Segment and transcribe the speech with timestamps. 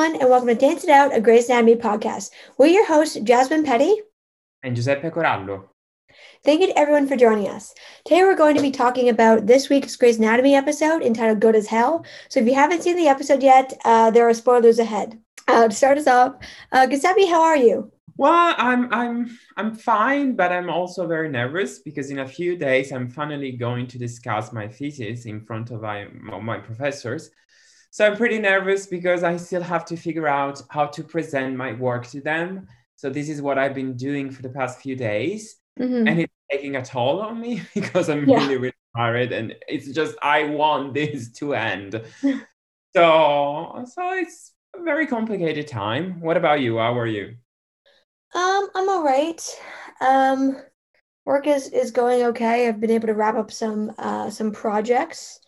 [0.00, 2.30] everyone, and welcome to Dance It Out, a Grey's Anatomy podcast.
[2.56, 4.00] We're your hosts, Jasmine Petty
[4.62, 5.64] and Giuseppe Corallo.
[6.42, 7.74] Thank you to everyone for joining us.
[8.06, 11.66] Today, we're going to be talking about this week's Grey's Anatomy episode entitled Good as
[11.66, 12.06] Hell.
[12.30, 15.20] So, if you haven't seen the episode yet, uh, there are spoilers ahead.
[15.46, 16.36] Uh, to start us off,
[16.72, 17.92] uh, Giuseppe, how are you?
[18.16, 22.90] Well, I'm I'm I'm fine, but I'm also very nervous because in a few days
[22.90, 27.30] I'm finally going to discuss my thesis in front of my, my professors.
[27.90, 31.72] So I'm pretty nervous because I still have to figure out how to present my
[31.72, 32.68] work to them.
[32.94, 35.56] So this is what I've been doing for the past few days.
[35.78, 36.06] Mm-hmm.
[36.06, 38.36] And it's taking a toll on me because I'm yeah.
[38.36, 39.32] really, really tired.
[39.32, 42.00] And it's just I want this to end.
[42.94, 46.20] so so it's a very complicated time.
[46.20, 46.78] What about you?
[46.78, 47.34] How are you?
[48.34, 49.42] Um, I'm all right.
[50.00, 50.62] Um
[51.24, 52.68] work is is going okay.
[52.68, 55.40] I've been able to wrap up some uh some projects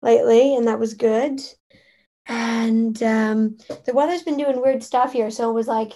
[0.00, 1.40] lately, and that was good
[2.26, 5.30] and um, the weather's been doing weird stuff here.
[5.30, 5.92] So it was like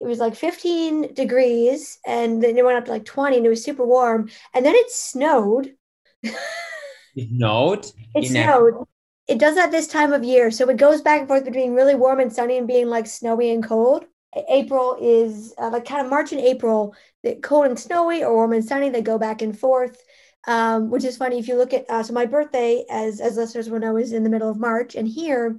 [0.00, 3.48] it was like 15 degrees, and then it went up to like 20, and it
[3.48, 4.28] was super warm.
[4.52, 5.74] And then it snowed.
[6.22, 7.86] it snowed.
[8.14, 8.86] It snowed.
[9.26, 11.94] It does that this time of year, so it goes back and forth between really
[11.94, 14.04] warm and sunny and being like snowy and cold.
[14.48, 18.52] April is uh, like kind of March and April, the cold and snowy or warm
[18.52, 18.90] and sunny.
[18.90, 20.02] They go back and forth
[20.46, 23.70] um, which is funny if you look at uh, so my birthday as as listeners
[23.70, 25.58] will know is in the middle of March, and here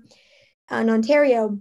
[0.71, 1.59] in Ontario,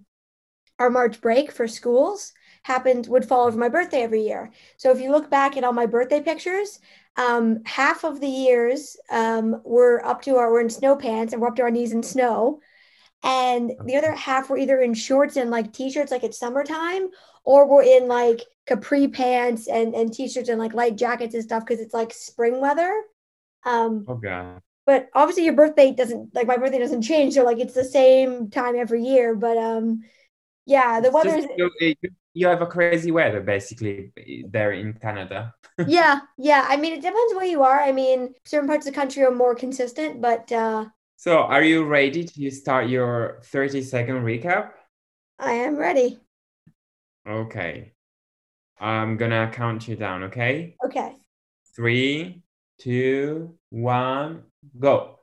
[0.79, 2.33] our March break for schools
[2.65, 4.51] happened would fall over my birthday every year.
[4.79, 6.81] So if you look back at all my birthday pictures,
[7.17, 11.41] um, half of the years um, were up to our we're in snow pants and
[11.41, 12.61] we're up to our knees in snow.
[13.23, 17.09] And the other half were either in shorts and like t-shirts like it's summertime,
[17.45, 21.65] or we're in like capri pants and, and t-shirts and like light jackets and stuff
[21.65, 22.93] because it's like spring weather.
[23.65, 24.61] Um, oh god.
[24.87, 28.51] But obviously, your birthday doesn't like my birthday doesn't change, so like it's the same
[28.51, 29.35] time every year.
[29.35, 30.03] But um,
[30.67, 31.41] yeah, the weather.
[31.57, 31.95] You,
[32.35, 34.13] you have a crazy weather basically
[34.49, 35.55] there in Canada.
[35.87, 36.67] yeah, yeah.
[36.69, 37.81] I mean, it depends where you are.
[37.81, 40.51] I mean, certain parts of the country are more consistent, but.
[40.53, 40.87] uh
[41.17, 44.73] So, are you ready to start your thirty second recap?
[45.39, 46.21] I am ready.
[47.27, 47.93] Okay.
[48.79, 50.77] I'm gonna count you down, okay?
[50.85, 51.17] Okay.
[51.75, 52.43] Three,
[52.79, 54.45] two, one,
[54.79, 55.19] go.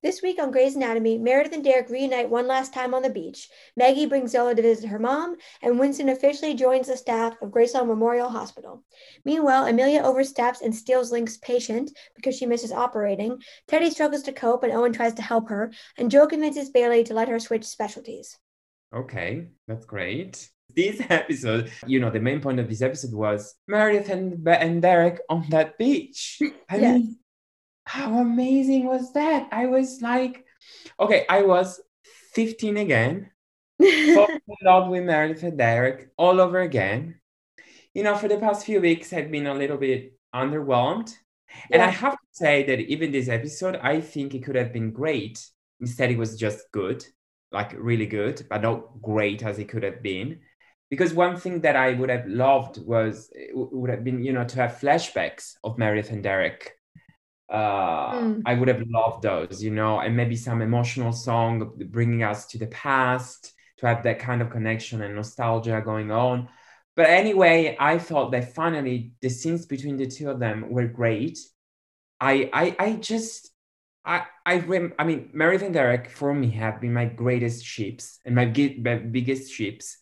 [0.00, 3.48] This week on Grey's Anatomy, Meredith and Derek reunite one last time on the beach.
[3.76, 7.66] Maggie brings Zola to visit her mom, and Winston officially joins the staff of Grey
[7.66, 8.84] Sloan Memorial Hospital.
[9.24, 13.42] Meanwhile, Amelia oversteps and steals Link's patient because she misses operating.
[13.66, 17.14] Teddy struggles to cope, and Owen tries to help her, and Joe convinces Bailey to
[17.14, 18.38] let her switch specialties.
[18.94, 24.08] Okay, that's great this episode, you know, the main point of this episode was Meredith
[24.08, 26.40] and, and Derek on that beach.
[26.68, 27.00] I yes.
[27.00, 27.16] mean,
[27.84, 29.48] how amazing was that?
[29.50, 30.44] I was like,
[31.00, 31.80] okay, I was
[32.34, 33.30] 15 again,
[33.80, 37.20] fall in love with Meredith and Derek all over again.
[37.94, 41.12] You know, for the past few weeks, I've been a little bit underwhelmed.
[41.70, 41.78] Yeah.
[41.78, 44.92] And I have to say that even this episode, I think it could have been
[44.92, 45.44] great.
[45.80, 47.04] Instead, it was just good,
[47.50, 50.40] like really good, but not great as it could have been
[50.90, 54.56] because one thing that I would have loved was would have been you know to
[54.56, 56.74] have flashbacks of Meredith and Derek.
[57.50, 58.42] Uh, mm.
[58.44, 62.58] I would have loved those, you know, and maybe some emotional song bringing us to
[62.58, 66.48] the past to have that kind of connection and nostalgia going on.
[66.94, 71.38] But anyway, I thought that finally the scenes between the two of them were great.
[72.20, 73.50] I I I just
[74.04, 78.18] I I rem- I mean Meredith and Derek for me have been my greatest ships
[78.24, 78.46] and my,
[78.82, 79.96] my biggest ships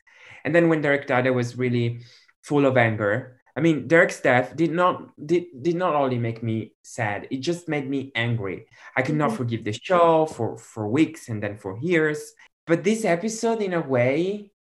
[0.47, 2.01] and then when Derek died, I was really
[2.43, 3.41] full of anger.
[3.57, 7.69] I mean, Derek's death did not did, did not only make me sad, it just
[7.69, 8.67] made me angry.
[8.97, 9.39] I could not mm-hmm.
[9.39, 12.33] forgive the show for, for weeks and then for years.
[12.67, 14.53] But this episode, in a way,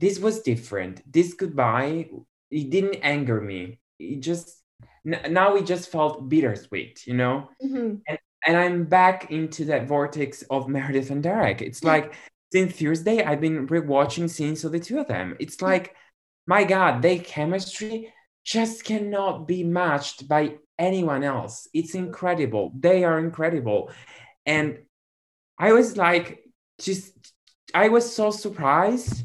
[0.00, 1.02] this was different.
[1.10, 2.08] This goodbye,
[2.50, 3.80] it didn't anger me.
[3.98, 4.62] It just
[5.04, 7.50] now it just felt bittersweet, you know?
[7.62, 7.96] Mm-hmm.
[8.06, 11.60] And, and I'm back into that vortex of Meredith and Derek.
[11.60, 12.14] It's like
[12.52, 15.36] since Thursday, I've been rewatching scenes of the two of them.
[15.38, 15.94] It's like,
[16.46, 18.12] my God, their chemistry
[18.44, 21.68] just cannot be matched by anyone else.
[21.74, 22.72] It's incredible.
[22.78, 23.90] They are incredible.
[24.46, 24.78] And
[25.58, 26.44] I was like,
[26.80, 27.12] just,
[27.74, 29.24] I was so surprised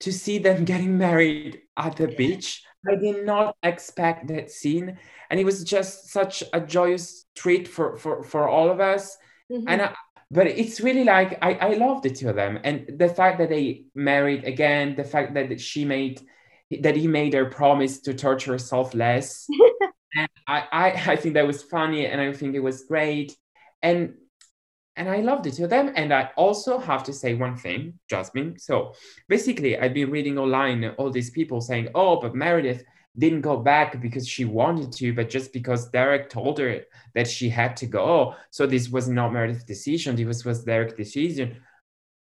[0.00, 2.64] to see them getting married at the beach.
[2.88, 4.98] I did not expect that scene.
[5.30, 9.16] And it was just such a joyous treat for, for, for all of us.
[9.50, 9.68] Mm-hmm.
[9.68, 9.94] And I,
[10.30, 13.48] but it's really like I, I love the two of them and the fact that
[13.48, 16.20] they married again the fact that she made
[16.80, 19.46] that he made her promise to torture herself less
[20.16, 23.36] and I, I i think that was funny and i think it was great
[23.82, 24.14] and
[24.96, 25.92] and I loved the two of them.
[25.94, 28.58] And I also have to say one thing, Jasmine.
[28.58, 28.94] So
[29.28, 32.82] basically, I've been reading online all these people saying, oh, but Meredith
[33.18, 36.82] didn't go back because she wanted to, but just because Derek told her
[37.14, 38.34] that she had to go.
[38.50, 40.16] So this was not Meredith's decision.
[40.16, 41.56] This was Derek's decision.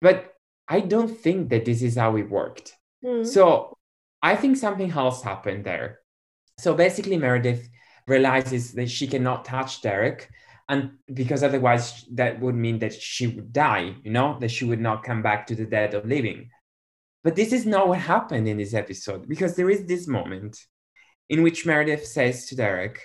[0.00, 0.34] But
[0.66, 2.74] I don't think that this is how it worked.
[3.04, 3.26] Mm.
[3.26, 3.76] So
[4.22, 6.00] I think something else happened there.
[6.58, 7.68] So basically, Meredith
[8.06, 10.30] realizes that she cannot touch Derek
[10.68, 14.80] and because otherwise that would mean that she would die you know that she would
[14.80, 16.50] not come back to the dead or living
[17.24, 20.58] but this is not what happened in this episode because there is this moment
[21.28, 23.00] in which meredith says to derek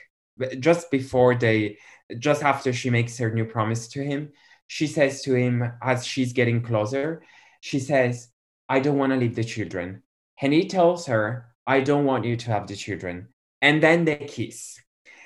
[0.60, 1.78] just before they
[2.20, 4.31] just after she makes her new promise to him
[4.68, 7.22] she says to him as she's getting closer
[7.62, 8.30] she says
[8.70, 10.02] i don't want to leave the children
[10.42, 13.28] and he tells her i don't want you to have the children
[13.62, 14.80] and then they kiss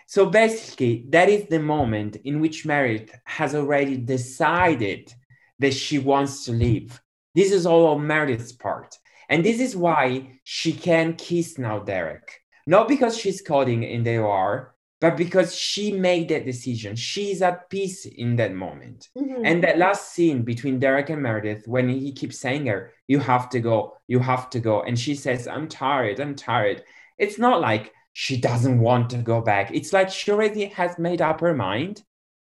[0.10, 5.14] so basically, that is the moment in which Meredith has already decided
[5.60, 7.02] that she wants to leave.
[7.36, 8.98] This is all on Meredith's part.
[9.28, 12.40] And this is why she can kiss now Derek.
[12.68, 16.96] Not because she's coding in the OR, but because she made that decision.
[16.96, 19.10] She's at peace in that moment.
[19.18, 19.46] Mm-hmm.
[19.46, 23.50] And that last scene between Derek and Meredith, when he keeps saying her, you have
[23.52, 24.82] to go, you have to go.
[24.82, 26.84] And she says, I'm tired, I'm tired.
[27.18, 29.72] It's not like she doesn't want to go back.
[29.74, 32.04] It's like she already has made up her mind.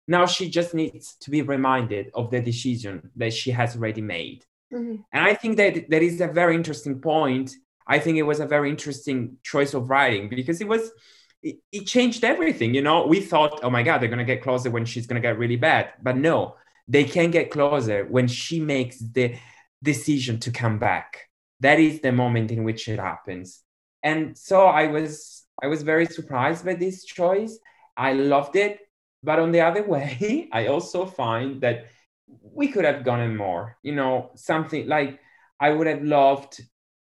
[0.08, 4.44] Now she just needs to be reminded of the decision that she has already made.
[4.72, 5.02] Mm-hmm.
[5.12, 7.54] And I think that that is a very interesting point.
[7.90, 10.92] I think it was a very interesting choice of writing because it was
[11.42, 12.72] it, it changed everything.
[12.72, 15.38] You know, we thought, oh my God, they're gonna get closer when she's gonna get
[15.38, 15.90] really bad.
[16.00, 16.54] But no,
[16.86, 19.34] they can get closer when she makes the
[19.82, 21.28] decision to come back.
[21.58, 23.60] That is the moment in which it happens.
[24.04, 27.58] And so I was I was very surprised by this choice.
[27.96, 28.78] I loved it.
[29.24, 31.86] But on the other way, I also find that
[32.40, 35.18] we could have gone in more, you know, something like
[35.58, 36.60] I would have loved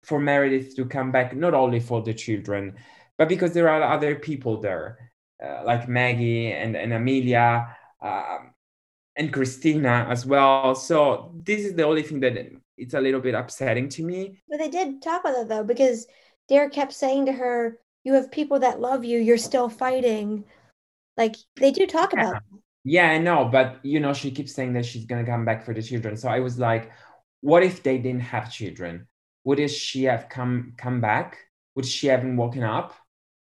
[0.07, 2.75] for Meredith to come back, not only for the children,
[3.19, 5.11] but because there are other people there,
[5.45, 8.55] uh, like Maggie and, and Amelia um,
[9.17, 10.75] and Christina as well.
[10.75, 12.37] So this is the only thing that
[12.77, 14.43] it's a little bit upsetting to me.
[14.49, 16.07] But they did talk about it though, because
[16.49, 20.45] Derek kept saying to her, you have people that love you you're still fighting
[21.17, 22.21] like they do talk yeah.
[22.21, 22.43] about that.
[22.85, 25.75] yeah i know but you know she keeps saying that she's to come back for
[25.75, 26.93] the children so i was like
[27.41, 29.07] what if they didn't have children
[29.47, 31.39] would she have come come back?
[31.77, 32.95] Would she have been woken up?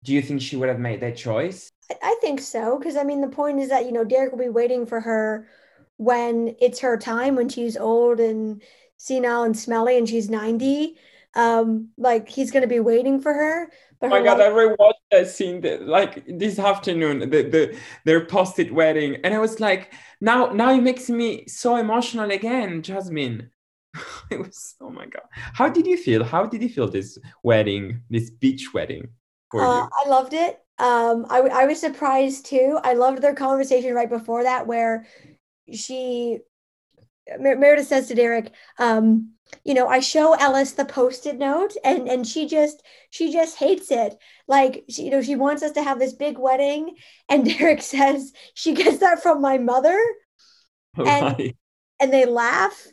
[0.02, 1.70] Do you think she would have made that choice?
[1.90, 4.38] I, I think so because i mean the point is that you know derek will
[4.38, 5.48] be waiting for her
[5.96, 8.62] when it's her time when she's old and
[8.96, 10.96] senile and smelly and she's 90
[11.34, 13.70] um like he's going to be waiting for her
[14.00, 18.24] but oh my god, I rewatched that scene that, like this afternoon, the, the their
[18.24, 19.92] post-it wedding, and I was like,
[20.22, 23.50] now now it makes me so emotional again, Jasmine.
[24.30, 25.22] it was oh my god.
[25.32, 26.24] How did you feel?
[26.24, 29.08] How did you feel this wedding, this beach wedding
[29.54, 29.88] uh?
[30.04, 30.60] I loved it.
[30.78, 32.78] Um, I, I was surprised too.
[32.82, 35.06] I loved their conversation right before that, where
[35.72, 36.38] she
[37.38, 39.32] Mer- Meredith says to Derek, um,
[39.64, 43.90] you know, I show Ellis the post-it note and and she just she just hates
[43.90, 44.16] it.
[44.46, 46.96] Like she, you know, she wants us to have this big wedding.
[47.28, 50.00] And Derek says she gets that from my mother.
[50.96, 51.40] Right.
[51.40, 51.54] And,
[52.00, 52.86] and they laugh.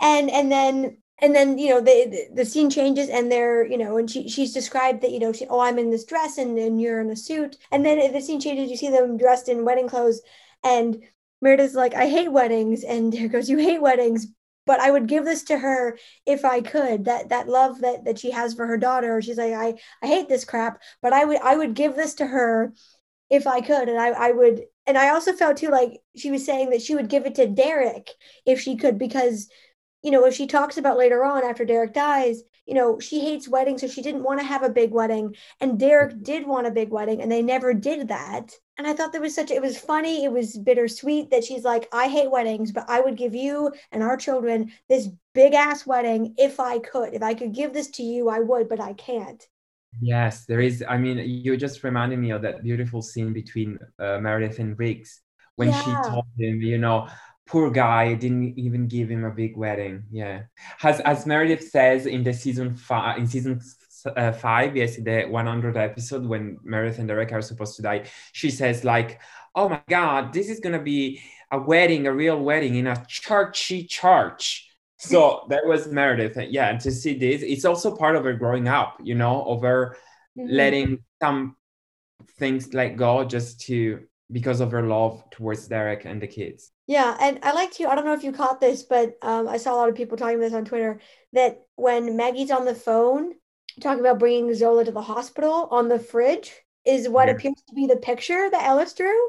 [0.00, 3.96] And and then and then you know the the scene changes and they're you know
[3.98, 6.80] and she she's described that you know she oh I'm in this dress and, and
[6.80, 9.88] you're in a suit and then the scene changes you see them dressed in wedding
[9.88, 10.20] clothes
[10.62, 11.02] and
[11.40, 12.84] Meredith's like, I hate weddings.
[12.84, 14.26] And Derek goes, You hate weddings,
[14.66, 17.04] but I would give this to her if I could.
[17.04, 19.20] That that love that that she has for her daughter.
[19.22, 22.26] She's like, I I hate this crap, but I would I would give this to
[22.26, 22.72] her
[23.30, 23.88] if I could.
[23.88, 26.94] And I I would and I also felt too like she was saying that she
[26.94, 28.10] would give it to Derek
[28.46, 29.48] if she could, because
[30.02, 33.48] you know, if she talks about later on after Derek dies, you know, she hates
[33.48, 35.34] weddings, so she didn't want to have a big wedding.
[35.60, 38.52] And Derek did want a big wedding, and they never did that.
[38.76, 40.24] And I thought that was such, it was funny.
[40.24, 44.02] It was bittersweet that she's like, I hate weddings, but I would give you and
[44.02, 47.14] our children this big ass wedding if I could.
[47.14, 49.44] If I could give this to you, I would, but I can't.
[50.00, 50.84] Yes, there is.
[50.86, 55.22] I mean, you just reminded me of that beautiful scene between uh, Meredith and Riggs
[55.56, 55.82] when yeah.
[55.82, 57.08] she told him, you know,
[57.48, 60.42] poor guy didn't even give him a big wedding yeah
[60.82, 63.60] as as meredith says in the season five in season
[64.16, 68.50] uh, five yes the 100 episode when meredith and derek are supposed to die she
[68.50, 69.20] says like
[69.54, 73.82] oh my god this is gonna be a wedding a real wedding in a churchy
[73.84, 78.34] church so that was meredith yeah and to see this it's also part of her
[78.34, 79.96] growing up you know over
[80.38, 80.54] mm-hmm.
[80.54, 81.56] letting some
[82.38, 86.70] things let go just to because of her love towards Derek and the kids.
[86.86, 87.88] Yeah, and I like to.
[87.88, 90.16] I don't know if you caught this, but um, I saw a lot of people
[90.16, 91.00] talking about this on Twitter.
[91.32, 93.34] That when Maggie's on the phone
[93.80, 96.52] talking about bringing Zola to the hospital, on the fridge
[96.84, 97.34] is what yeah.
[97.34, 99.28] appears to be the picture that Ellis drew.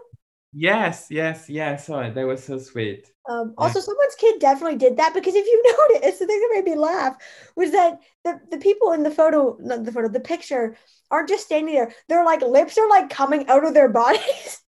[0.51, 1.89] Yes, yes, yes.
[1.89, 3.11] Oh, that was so sweet.
[3.29, 5.63] Um, also, someone's kid definitely did that because if you
[5.93, 7.15] notice, the thing that made me laugh
[7.55, 10.75] was that the, the people in the photo, not the photo, the picture,
[11.11, 11.93] aren't just standing there.
[12.07, 14.61] Their like lips are like coming out of their bodies.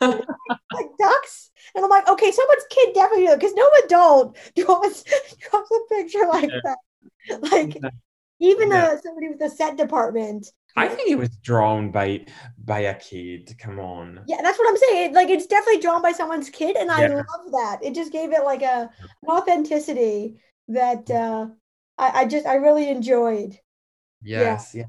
[0.00, 1.50] Like ducks.
[1.74, 6.50] And I'm like, okay, someone's kid definitely because no adult draws draws a picture like
[6.50, 6.60] yeah.
[6.64, 6.78] that.
[7.52, 7.76] Like
[8.40, 8.84] even yeah.
[8.84, 12.26] uh, somebody with the set department I think it was drawn by
[12.64, 13.54] by a kid.
[13.58, 14.20] Come on.
[14.26, 15.14] Yeah, that's what I'm saying.
[15.14, 17.78] Like it's definitely drawn by someone's kid, and I love that.
[17.82, 18.90] It just gave it like a
[19.22, 20.36] an authenticity
[20.68, 21.48] that uh,
[21.98, 23.58] I, I just I really enjoyed.
[24.22, 24.82] Yes, yeah.
[24.82, 24.86] yeah.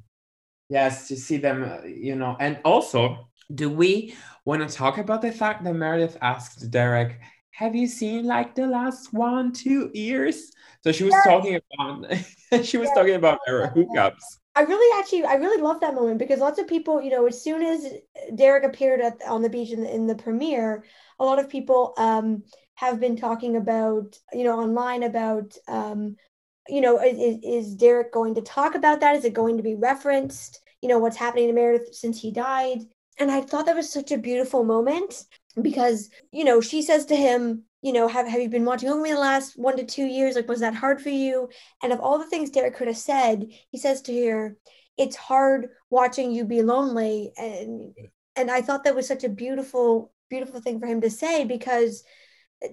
[0.70, 4.16] Yes, to see them, uh, you know, and also, do we
[4.46, 7.20] want to talk about the fact that Meredith asked Derek,
[7.52, 10.52] "Have you seen like the last one, two years?"
[10.84, 11.24] So she was yes.
[11.26, 12.12] talking about
[12.66, 12.96] she was yes.
[12.96, 14.22] talking about her hookups.
[14.56, 17.42] I really actually I really love that moment because lots of people, you know, as
[17.42, 17.86] soon as
[18.36, 20.84] Derek appeared at on the beach in the, in the premiere,
[21.20, 22.44] a lot of people um,
[22.76, 26.18] have been talking about, you know, online about, um,
[26.68, 29.16] you know, is, is Derek going to talk about that?
[29.16, 30.60] Is it going to be referenced?
[30.82, 32.80] You know, what's happening to Meredith since he died?
[33.20, 35.26] And I thought that was such a beautiful moment
[35.62, 39.02] because, you know, she says to him, you know, have, have you been watching over
[39.02, 40.36] me the last one to two years?
[40.36, 41.50] Like, was that hard for you?
[41.84, 44.58] And of all the things Derek could have said, he says to her,
[44.98, 47.32] it's hard watching you be lonely.
[47.38, 47.94] And
[48.36, 52.04] and I thought that was such a beautiful, beautiful thing for him to say because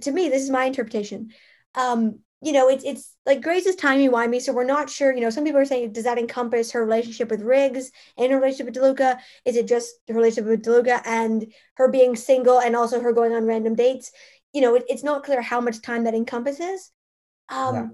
[0.03, 1.31] to me, this is my interpretation.
[1.75, 5.13] Um, you know, it's it's like Grey's is timey wimey, so we're not sure.
[5.13, 8.39] You know, some people are saying, does that encompass her relationship with Riggs and her
[8.39, 9.19] relationship with DeLuca?
[9.45, 13.33] Is it just her relationship with DeLuca and her being single and also her going
[13.33, 14.13] on random dates?
[14.53, 16.91] you know, it, it's not clear how much time that encompasses.
[17.49, 17.87] Um, yeah.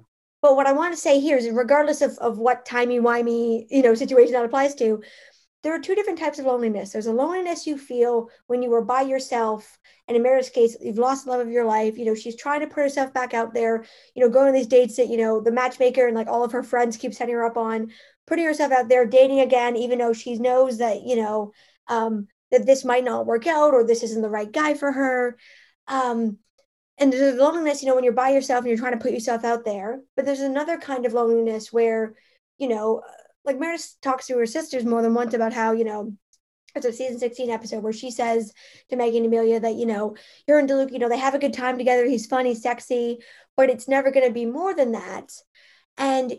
[0.42, 3.82] But what I want to say here is, regardless of, of what timey wimey you
[3.82, 5.02] know situation that applies to,
[5.64, 6.92] there are two different types of loneliness.
[6.92, 10.98] There's a loneliness you feel when you were by yourself, and in Meredith's case, you've
[10.98, 11.96] lost the love of your life.
[11.96, 13.84] You know, she's trying to put herself back out there.
[14.14, 16.52] You know, going on these dates that you know the matchmaker and like all of
[16.52, 17.90] her friends keep setting her up on,
[18.26, 21.52] putting herself out there, dating again, even though she knows that you know
[21.88, 25.38] um, that this might not work out or this isn't the right guy for her.
[25.88, 26.38] Um,
[26.98, 29.12] and there's a loneliness, you know, when you're by yourself and you're trying to put
[29.12, 30.00] yourself out there.
[30.14, 32.14] But there's another kind of loneliness where,
[32.58, 33.02] you know,
[33.44, 36.12] like Meredith talks to her sisters more than once about how, you know,
[36.74, 38.52] it's a season 16 episode where she says
[38.90, 40.16] to Maggie and Amelia that, you know,
[40.48, 42.04] her and DeLuca, you know, they have a good time together.
[42.06, 43.18] He's funny, sexy,
[43.56, 45.30] but it's never going to be more than that.
[45.96, 46.32] And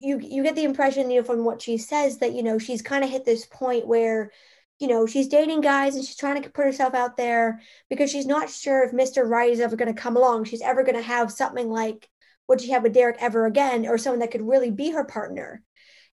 [0.00, 2.82] you you get the impression, you know, from what she says that, you know, she's
[2.82, 4.30] kind of hit this point where
[4.78, 8.26] you know, she's dating guys and she's trying to put herself out there because she's
[8.26, 9.26] not sure if Mr.
[9.26, 10.44] Right is ever going to come along.
[10.44, 12.08] She's ever going to have something like
[12.46, 15.62] what she had with Derek ever again, or someone that could really be her partner.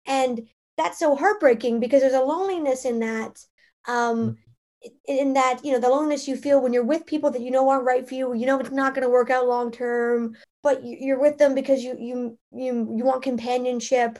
[0.05, 3.37] And that's so heartbreaking because there's a loneliness in that.
[3.87, 4.37] Um,
[5.07, 7.69] in that, you know, the loneliness you feel when you're with people that you know
[7.69, 10.81] aren't right for you, you know it's not going to work out long term, but
[10.83, 14.17] you're with them because you you you you want companionship,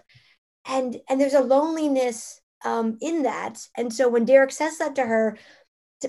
[0.68, 3.58] and and there's a loneliness um, in that.
[3.76, 5.38] And so when Derek says that to her,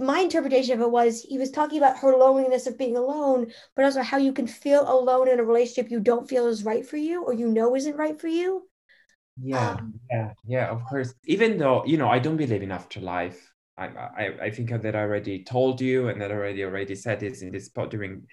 [0.00, 3.84] my interpretation of it was he was talking about her loneliness of being alone, but
[3.84, 6.96] also how you can feel alone in a relationship you don't feel is right for
[6.96, 8.68] you or you know isn't right for you.
[9.40, 11.14] Yeah, um, yeah, yeah, of course.
[11.24, 13.50] Even though, you know, I don't believe in afterlife.
[13.78, 17.20] I, I, I think that I already told you and that I already already said
[17.20, 18.26] this in this pod during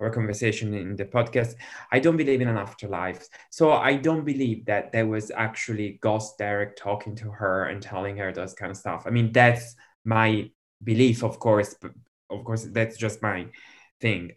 [0.00, 1.54] our conversation in the podcast,
[1.92, 3.28] I don't believe in an afterlife.
[3.50, 8.16] So I don't believe that there was actually Ghost Derek talking to her and telling
[8.16, 9.04] her those kind of stuff.
[9.06, 10.50] I mean, that's my
[10.82, 11.92] belief, of course, but
[12.30, 13.46] of course, that's just my
[14.00, 14.32] thing.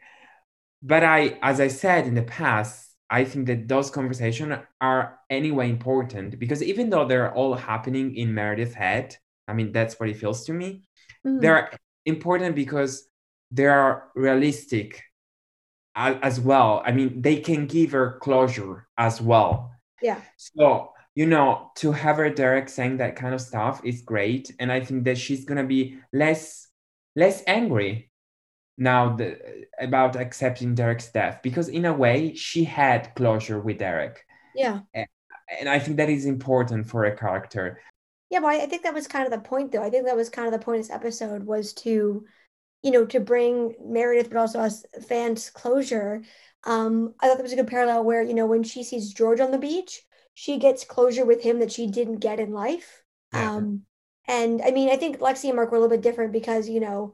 [0.82, 5.70] But I, as I said in the past, I think that those conversations are anyway
[5.70, 9.16] important because even though they're all happening in Meredith's head,
[9.48, 10.88] I mean, that's what it feels to me.
[11.26, 11.40] Mm-hmm.
[11.40, 11.72] They're
[12.06, 13.08] important because
[13.52, 15.04] they are realistic
[15.96, 16.82] as well.
[16.86, 19.72] I mean, they can give her closure as well.
[20.02, 20.20] Yeah.
[20.38, 24.52] So, you know, to have her Derek saying that kind of stuff is great.
[24.60, 26.68] And I think that she's gonna be less
[27.16, 28.10] less angry
[28.78, 34.26] now the, about accepting Derek's death because in a way she had closure with Derek.
[34.56, 34.82] Yeah.
[34.94, 35.08] And,
[35.60, 37.80] and I think that is important for a character.
[38.30, 39.84] Yeah, but I think that was kind of the point though.
[39.84, 42.26] I think that was kind of the point of this episode was to
[42.84, 46.22] you know, to bring Meredith, but also us fans closure.
[46.66, 49.40] Um, I thought that was a good parallel where, you know, when she sees George
[49.40, 50.02] on the beach,
[50.34, 53.04] she gets closure with him that she didn't get in life.
[53.32, 53.54] Yeah.
[53.54, 53.86] Um,
[54.28, 56.80] And I mean, I think Lexi and Mark were a little bit different because, you
[56.80, 57.14] know,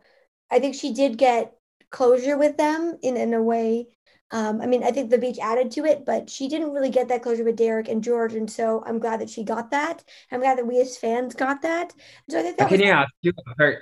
[0.51, 1.53] I think she did get
[1.91, 3.88] closure with them in, in a way.
[4.32, 7.08] Um, I mean, I think the beach added to it, but she didn't really get
[7.08, 8.36] that closure with Derek and George.
[8.36, 10.03] And so I'm glad that she got that.
[10.32, 11.94] I'm glad that we as fans got that.
[12.29, 13.34] So I think that can, was- ask you,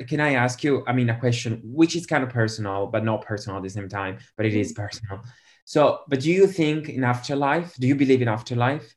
[0.08, 3.26] can I ask you, I mean, a question which is kind of personal, but not
[3.26, 4.84] personal at the same time, but it is mm-hmm.
[4.84, 5.22] personal.
[5.66, 7.76] So, but do you think in afterlife?
[7.76, 8.96] Do you believe in afterlife?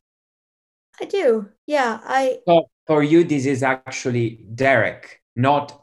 [1.00, 1.49] I do.
[1.67, 1.99] Yeah.
[2.05, 2.39] I.
[2.47, 5.79] So for you, this is actually Derek, not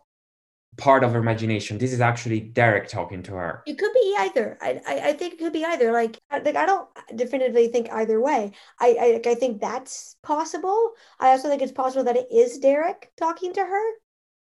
[0.77, 1.77] part of her imagination.
[1.77, 3.63] This is actually Derek talking to her.
[3.65, 4.57] It could be either.
[4.61, 5.91] I, I, I think it could be either.
[5.91, 8.51] Like, like I don't definitively think either way.
[8.79, 10.91] I, I, I think that's possible.
[11.19, 13.83] I also think it's possible that it is Derek talking to her.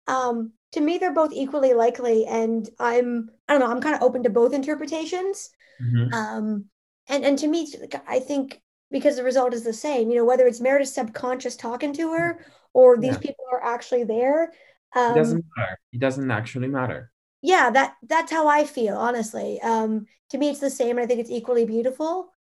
[0.08, 4.02] Um, to me, they're both equally likely, and I'm, I don't know, I'm kind of
[4.02, 5.50] open to both interpretations.
[5.82, 6.12] Mm-hmm.
[6.12, 6.64] Um,
[7.08, 7.72] and and to me,
[8.06, 10.10] I think because the result is the same.
[10.10, 13.18] You know, whether it's Meredith's subconscious talking to her or these yeah.
[13.18, 14.52] people are actually there.
[14.94, 15.78] Um, it doesn't matter.
[15.92, 17.10] It doesn't actually matter.
[17.42, 19.60] Yeah, that that's how I feel, honestly.
[19.60, 22.32] Um, to me, it's the same, and I think it's equally beautiful.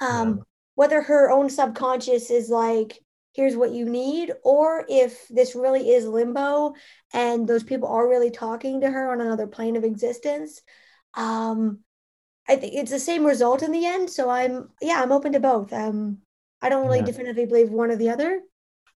[0.00, 0.42] Um, yeah.
[0.74, 2.98] Whether her own subconscious is like,
[3.34, 6.74] here's what you need, or if this really is limbo
[7.12, 10.62] and those people are really talking to her on another plane of existence.
[11.14, 11.80] Um,
[12.48, 14.10] I think it's the same result in the end.
[14.10, 15.72] So I'm yeah, I'm open to both.
[15.72, 16.18] Um,
[16.62, 17.06] I don't really yeah.
[17.06, 18.40] definitively believe one or the other.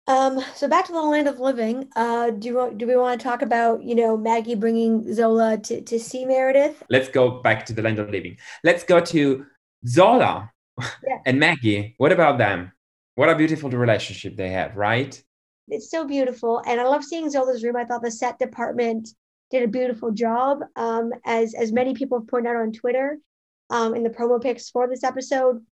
[0.09, 1.89] Um, so back to the land of living.
[1.95, 5.81] Uh, do you, do we want to talk about you know Maggie bringing Zola to
[5.81, 6.83] to see Meredith?
[6.91, 8.37] Let's go back to the land of living.
[8.65, 9.47] Let's go to
[9.87, 11.19] Zola yeah.
[11.27, 11.95] and Maggie.
[11.99, 12.73] What about them?
[13.15, 15.23] What a beautiful relationship they have, right?
[15.69, 17.77] It's so beautiful, and I love seeing Zola's room.
[17.77, 19.09] I thought the set department
[19.51, 20.61] did a beautiful job.
[20.75, 23.19] Um, as as many people have pointed out on Twitter,
[23.71, 25.65] um, in the promo pics for this episode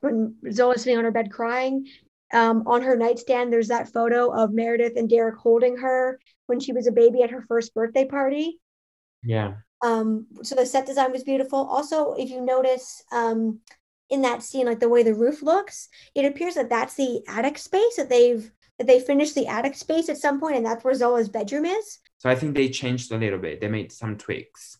[0.00, 1.86] when Zola's sitting on her bed crying.
[2.32, 6.72] Um, on her nightstand, there's that photo of Meredith and Derek holding her when she
[6.72, 8.58] was a baby at her first birthday party.
[9.22, 9.54] Yeah.
[9.84, 11.58] Um, so the set design was beautiful.
[11.58, 13.60] Also, if you notice um,
[14.10, 17.58] in that scene, like the way the roof looks, it appears that that's the attic
[17.58, 20.94] space that they've that they finished the attic space at some point, and that's where
[20.94, 21.98] Zola's bedroom is.
[22.18, 23.60] So I think they changed a little bit.
[23.60, 24.78] They made some tweaks.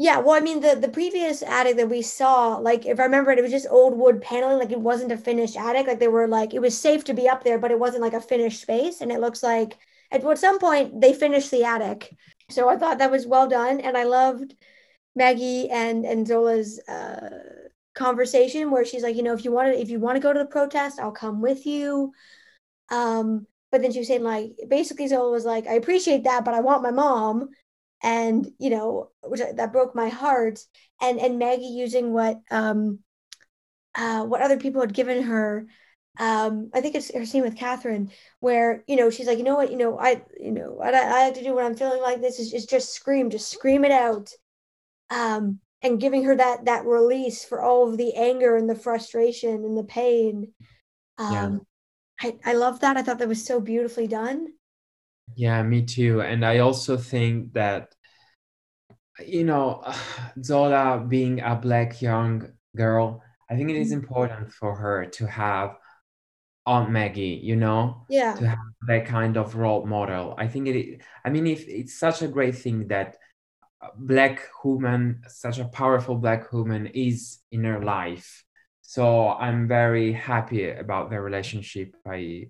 [0.00, 3.32] Yeah, well, I mean, the the previous attic that we saw, like if I remember
[3.32, 5.86] it, it was just old wood paneling, like it wasn't a finished attic.
[5.88, 8.12] Like they were like it was safe to be up there, but it wasn't like
[8.12, 9.00] a finished space.
[9.00, 9.76] And it looks like
[10.12, 12.14] at, at some point they finished the attic.
[12.48, 14.54] So I thought that was well done, and I loved
[15.16, 17.30] Maggie and and Zola's uh,
[17.94, 20.32] conversation where she's like, you know, if you want to if you want to go
[20.32, 22.12] to the protest, I'll come with you.
[22.90, 26.54] Um, but then she was saying like basically Zola was like, I appreciate that, but
[26.54, 27.50] I want my mom
[28.02, 30.60] and you know which that broke my heart
[31.00, 33.00] and and maggie using what um
[33.94, 35.66] uh what other people had given her
[36.18, 39.56] um i think it's her scene with catherine where you know she's like you know
[39.56, 39.70] what?
[39.70, 42.20] You know i you know what i, I have to do when i'm feeling like
[42.20, 44.30] this is, is just scream just scream it out
[45.10, 49.64] um and giving her that that release for all of the anger and the frustration
[49.64, 50.52] and the pain.
[51.18, 51.32] Um
[52.20, 52.30] yeah.
[52.44, 52.96] I, I love that.
[52.96, 54.48] I thought that was so beautifully done
[55.36, 56.20] yeah, me too.
[56.20, 57.94] And I also think that,
[59.24, 59.84] you know,
[60.42, 64.00] Zola being a black young girl, I think it is mm-hmm.
[64.00, 65.76] important for her to have
[66.66, 70.34] Aunt Maggie, you know, yeah, to have that kind of role model.
[70.36, 71.00] I think it.
[71.24, 73.16] I mean, if it's such a great thing that
[73.96, 78.44] black woman, such a powerful black woman, is in her life.
[78.82, 81.94] So I'm very happy about their relationship.
[82.06, 82.48] I,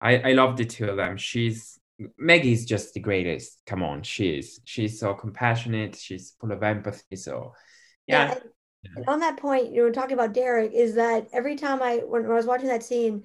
[0.00, 1.16] I, I love the two of them.
[1.16, 1.79] She's
[2.18, 3.60] Maggie's just the greatest.
[3.66, 4.60] Come on, she is.
[4.64, 5.96] She's so compassionate.
[5.96, 7.16] She's full of empathy.
[7.16, 7.52] So,
[8.06, 8.34] yeah.
[8.82, 9.04] yeah.
[9.08, 12.32] On that point, you know, talking about Derek, is that every time I when, when
[12.32, 13.24] I was watching that scene,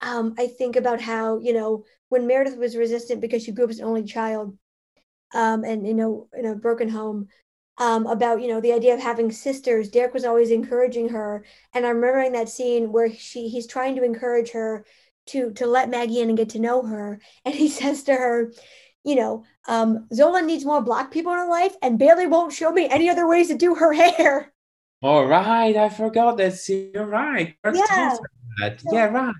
[0.00, 3.70] um, I think about how you know when Meredith was resistant because she grew up
[3.70, 4.56] as an only child,
[5.34, 7.28] um, and you know in a broken home,
[7.76, 9.90] um, about you know the idea of having sisters.
[9.90, 11.44] Derek was always encouraging her,
[11.74, 14.86] and I'm remembering that scene where she he's trying to encourage her
[15.28, 17.20] to to let Maggie in and get to know her.
[17.44, 18.52] And he says to her,
[19.04, 22.72] you know, um, Zola needs more black people in her life, and Bailey won't show
[22.72, 24.52] me any other ways to do her hair.
[25.02, 26.58] All right, I forgot that.
[26.68, 27.54] You're right.
[27.72, 28.16] Yeah.
[28.90, 29.34] yeah, right.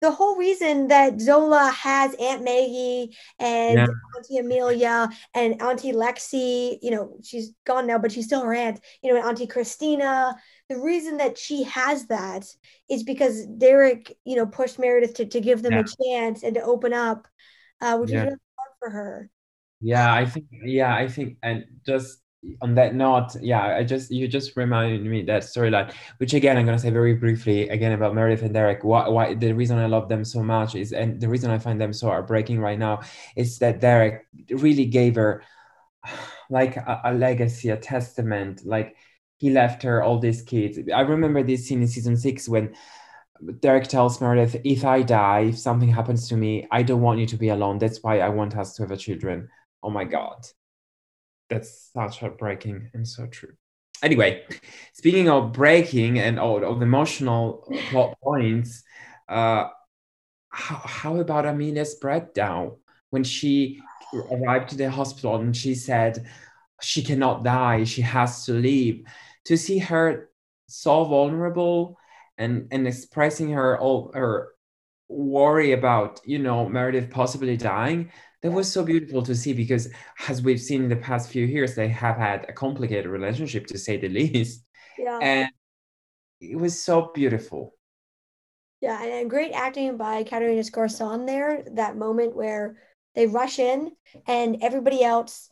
[0.00, 3.86] The whole reason that Zola has Aunt Maggie and yeah.
[4.16, 8.80] Auntie Amelia and Auntie Lexi, you know, she's gone now, but she's still her aunt,
[9.02, 10.36] you know, and Auntie Christina,
[10.70, 12.46] the reason that she has that
[12.88, 15.80] is because Derek, you know, pushed Meredith to, to give them yeah.
[15.80, 17.26] a chance and to open up,
[17.80, 18.18] uh, which yeah.
[18.18, 19.30] is really hard for her.
[19.80, 22.20] Yeah, I think, yeah, I think, and just
[22.62, 26.66] on that note, yeah, I just you just reminded me that storyline, which again I'm
[26.66, 28.84] gonna say very briefly again about Meredith and Derek.
[28.84, 31.80] Why, why the reason I love them so much is, and the reason I find
[31.80, 33.00] them so heartbreaking right now
[33.36, 35.42] is that Derek really gave her
[36.50, 38.64] like a, a legacy, a testament.
[38.64, 38.94] Like
[39.40, 40.78] he left her all these kids.
[40.94, 42.74] I remember this scene in season six when
[43.60, 47.26] Derek tells Meredith, "If I die, if something happens to me, I don't want you
[47.26, 47.78] to be alone.
[47.78, 49.48] That's why I want us to have children."
[49.82, 50.46] Oh my god
[51.50, 53.52] that's such heartbreaking and so true.
[54.02, 54.44] Anyway,
[54.94, 58.82] speaking of breaking and of, of emotional plot points,
[59.28, 59.68] uh,
[60.48, 62.76] how, how about Amelia's breakdown
[63.10, 63.80] when she
[64.32, 66.26] arrived to the hospital and she said
[66.80, 69.04] she cannot die, she has to leave.
[69.50, 70.30] To see her
[70.68, 71.98] so vulnerable
[72.38, 74.54] and and expressing her all her
[75.08, 79.88] worry about you know Meredith possibly dying that was so beautiful to see because
[80.28, 83.78] as we've seen in the past few years they have had a complicated relationship to
[83.78, 84.64] say the least.
[84.96, 85.18] Yeah.
[85.20, 85.50] And
[86.40, 87.74] it was so beautiful.
[88.80, 92.76] Yeah and great acting by Caterina Scorsone there that moment where
[93.16, 93.90] they rush in
[94.28, 95.49] and everybody else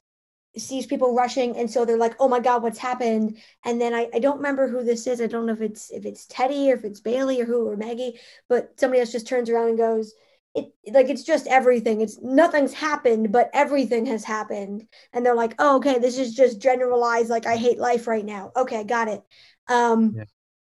[0.57, 3.39] sees people rushing and so they're like oh my god what's happened?
[3.65, 5.21] And then I, I don't remember who this is.
[5.21, 7.77] I don't know if it's if it's teddy or if it's bailey or who or
[7.77, 10.15] maggie but somebody else just turns around and goes
[10.55, 12.01] it like it's just everything.
[12.01, 14.87] It's nothing's happened but everything has happened.
[15.13, 18.53] And they're like oh okay this is just generalized like i hate life right now.
[18.57, 19.23] Okay got it.
[19.69, 20.17] Um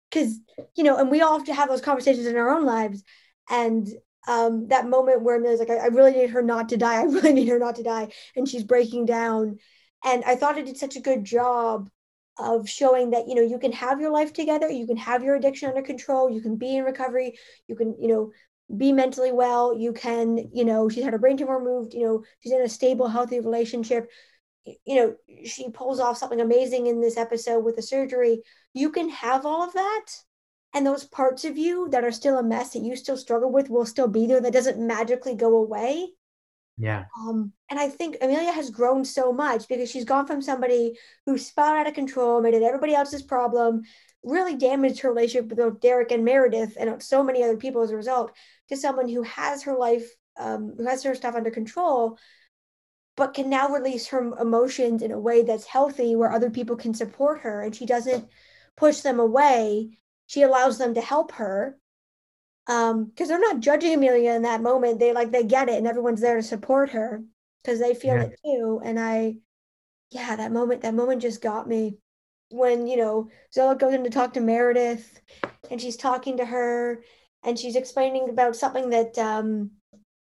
[0.10, 0.66] because yeah.
[0.76, 3.04] you know and we all have to have those conversations in our own lives
[3.50, 3.88] and
[4.28, 6.96] um that moment where Amelia's like I, I really need her not to die.
[7.02, 8.12] I really need her not to die.
[8.36, 9.60] And she's breaking down.
[10.04, 11.90] And i thought it did such a good job
[12.38, 14.70] of showing that you know you can have your life together.
[14.70, 16.30] You can have your addiction under control.
[16.30, 17.38] You can be in recovery.
[17.68, 18.32] You can you know
[18.76, 19.74] be mentally well.
[19.74, 21.94] You can you know she's had her brain tumor removed.
[21.94, 24.10] You know she's in a stable healthy relationship.
[24.86, 28.42] You know she pulls off something amazing in this episode with the surgery.
[28.74, 30.06] You can have all of that
[30.76, 33.70] and those parts of you that are still a mess that you still struggle with
[33.70, 36.08] will still be there that doesn't magically go away
[36.78, 40.94] yeah um and i think amelia has grown so much because she's gone from somebody
[41.26, 43.82] who spun out of control made it everybody else's problem
[44.24, 47.92] really damaged her relationship with both derek and meredith and so many other people as
[47.92, 48.32] a result
[48.70, 52.18] to someone who has her life, um, who has her stuff under control,
[53.16, 56.94] but can now release her emotions in a way that's healthy where other people can
[56.94, 58.28] support her and she doesn't
[58.76, 59.98] push them away.
[60.28, 61.78] She allows them to help her.
[62.68, 65.00] Um, because they're not judging Amelia in that moment.
[65.00, 67.24] They like they get it and everyone's there to support her
[67.64, 68.24] because they feel yeah.
[68.24, 68.82] it too.
[68.84, 69.36] And I
[70.10, 71.98] yeah, that moment, that moment just got me
[72.50, 75.22] when you know Zola goes in to talk to Meredith
[75.70, 77.04] and she's talking to her
[77.44, 79.72] and she's explaining about something that um,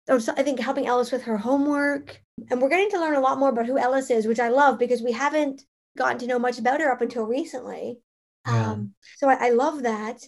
[0.08, 2.20] or I think helping Ellis with her homework.
[2.50, 4.78] And we're getting to learn a lot more about who Ellis is, which I love
[4.78, 5.62] because we haven't
[5.96, 7.98] gotten to know much about her up until recently.
[8.46, 8.72] Yeah.
[8.72, 10.22] Um, so I, I love that.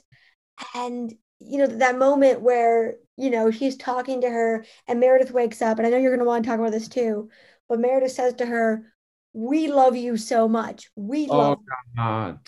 [0.75, 5.61] And you know that moment where you know she's talking to her and Meredith wakes
[5.61, 7.29] up, and I know you're going to want to talk about this too.
[7.69, 8.93] But Meredith says to her,
[9.35, 10.91] "We love you so much.
[10.97, 11.59] We oh, love."
[11.97, 12.39] God,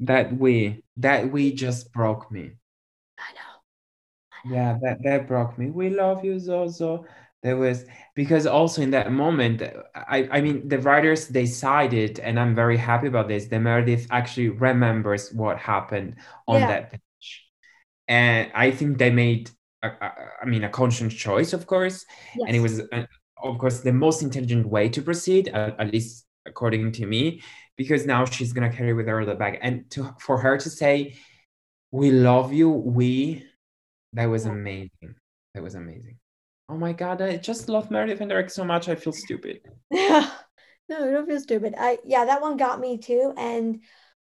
[0.00, 2.52] that we that we just broke me.
[3.18, 3.56] I know
[4.44, 7.04] yeah that that broke me we love you zozo
[7.42, 9.62] there was because also in that moment
[9.94, 14.48] i i mean the writers decided and i'm very happy about this the meredith actually
[14.48, 16.16] remembers what happened
[16.48, 16.66] on yeah.
[16.66, 17.44] that page
[18.08, 19.50] and i think they made
[19.82, 22.04] a, a, I mean a conscious choice of course
[22.36, 22.44] yes.
[22.46, 23.04] and it was uh,
[23.42, 27.42] of course the most intelligent way to proceed at, at least according to me
[27.76, 30.70] because now she's going to carry with her the bag and to for her to
[30.70, 31.14] say
[31.90, 33.46] we love you we
[34.16, 35.14] that was amazing.
[35.54, 36.16] That was amazing.
[36.68, 38.88] Oh my god, I just love Meredith and Derek so much.
[38.88, 39.60] I feel stupid.
[39.90, 40.30] Yeah.
[40.88, 41.74] No, don't feel stupid.
[41.76, 43.34] I yeah, that one got me too.
[43.36, 43.80] And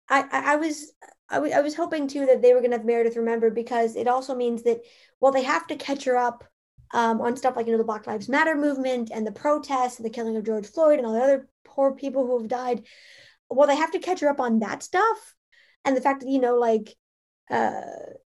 [0.09, 0.91] I I, I was
[1.29, 4.07] I, w- I was hoping too that they were gonna have Meredith remember because it
[4.07, 4.79] also means that
[5.19, 6.43] well they have to catch her up
[6.95, 10.05] um, on stuff like you know the Black Lives Matter movement and the protests and
[10.07, 12.83] the killing of George Floyd and all the other poor people who have died.
[13.49, 15.35] Well, they have to catch her up on that stuff,
[15.85, 16.95] and the fact that you know like
[17.51, 17.81] uh,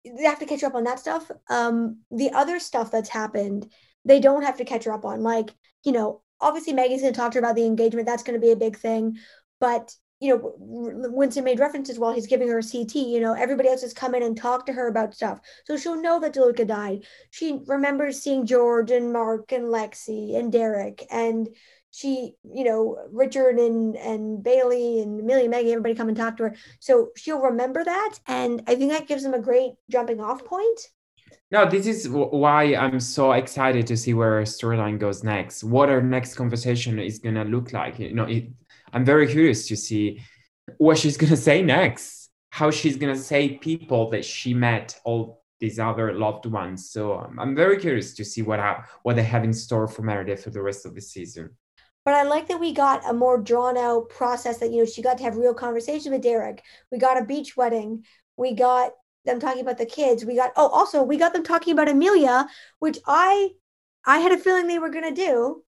[0.06, 1.30] they have to catch her up on that stuff.
[1.50, 3.72] Um, the other stuff that's happened,
[4.06, 5.22] they don't have to catch her up on.
[5.22, 8.08] Like, you know, obviously Maggie's going to talk to her about the engagement.
[8.08, 9.18] That's going to be a big thing.
[9.60, 12.96] But, you know, Winston made references while he's giving her a CT.
[12.96, 15.40] You know, everybody else has come in and talked to her about stuff.
[15.66, 17.06] So she'll know that DeLuca died.
[17.30, 21.50] She remembers seeing George and Mark and Lexi and Derek and
[21.92, 26.38] she, you know, Richard and and Bailey and Millie, and Maggie, everybody come and talk
[26.38, 26.56] to her.
[26.80, 30.80] So she'll remember that, and I think that gives them a great jumping off point.
[31.52, 35.66] No, this is why I'm so excited to see where her storyline goes next.
[35.66, 38.00] What our next conversation is gonna look like.
[38.00, 38.46] You know, it,
[38.94, 40.22] I'm very curious to see
[40.78, 42.30] what she's gonna say next.
[42.52, 46.90] How she's gonna say people that she met, all these other loved ones.
[46.90, 50.04] So um, I'm very curious to see what ha- what they have in store for
[50.04, 51.52] Meredith for the rest of the season.
[52.06, 55.04] But I like that we got a more drawn out process that, you know, she
[55.04, 56.64] got to have real conversation with Derek.
[56.92, 58.06] We got a beach wedding.
[58.38, 58.94] We got
[59.26, 60.26] them talking about the kids.
[60.26, 62.48] We got, oh, also, we got them talking about Amelia,
[62.80, 63.52] which I,
[64.06, 65.64] I had a feeling they were going to do.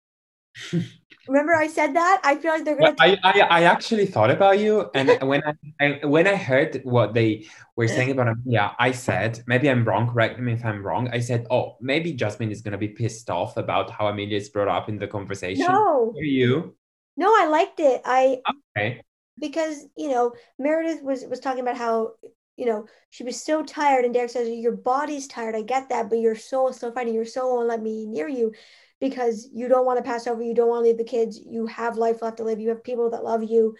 [1.27, 2.19] Remember, I said that.
[2.23, 2.95] I feel like they're gonna.
[2.97, 6.81] Well, I, I, I actually thought about you, and when I, I, when I heard
[6.83, 10.09] what they were saying about Amelia, I said maybe I'm wrong.
[10.09, 11.09] Correct me if I'm wrong.
[11.13, 14.67] I said, oh, maybe Jasmine is gonna be pissed off about how Amelia is brought
[14.67, 15.65] up in the conversation.
[15.69, 16.75] No, Are you?
[17.15, 18.01] No, I liked it.
[18.03, 18.41] I
[18.75, 19.01] okay
[19.41, 22.13] because you know Meredith was was talking about how
[22.61, 25.55] you know she was so tired, and Derek says your body's tired.
[25.55, 27.15] I get that, but your soul is still fighting.
[27.15, 28.53] Your soul won't let me near you
[28.99, 31.65] because you don't want to pass over, you don't want to leave the kids, you
[31.65, 33.75] have life left to live, you have people that love you.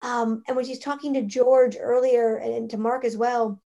[0.00, 3.60] Um, and when she's talking to George earlier and to Mark as well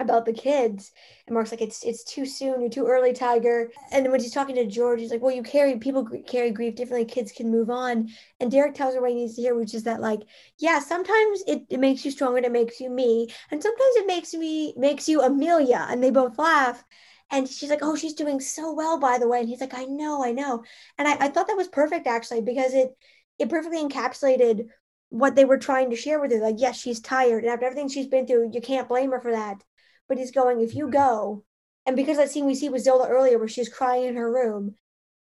[0.00, 0.92] about the kids,
[1.26, 4.56] and Mark's like, "It's it's too soon, you're too early, Tiger." And when she's talking
[4.56, 7.04] to George, he's like, "Well, you carry people carry grief differently.
[7.04, 8.08] Kids can move on."
[8.40, 10.20] And Derek tells her what he needs to hear, which is that like,
[10.58, 14.34] yeah, sometimes it, it makes you stronger, it makes you me, and sometimes it makes
[14.34, 15.86] me makes you Amelia.
[15.90, 16.84] And they both laugh.
[17.30, 19.40] And she's like, Oh, she's doing so well, by the way.
[19.40, 20.64] And he's like, I know, I know.
[20.98, 22.96] And I, I thought that was perfect actually, because it
[23.38, 24.68] it perfectly encapsulated
[25.10, 26.38] what they were trying to share with her.
[26.38, 27.44] Like, yes, she's tired.
[27.44, 29.62] And after everything she's been through, you can't blame her for that.
[30.10, 31.44] But he's going, if you go,
[31.86, 34.74] and because that scene we see with Zola earlier where she's crying in her room,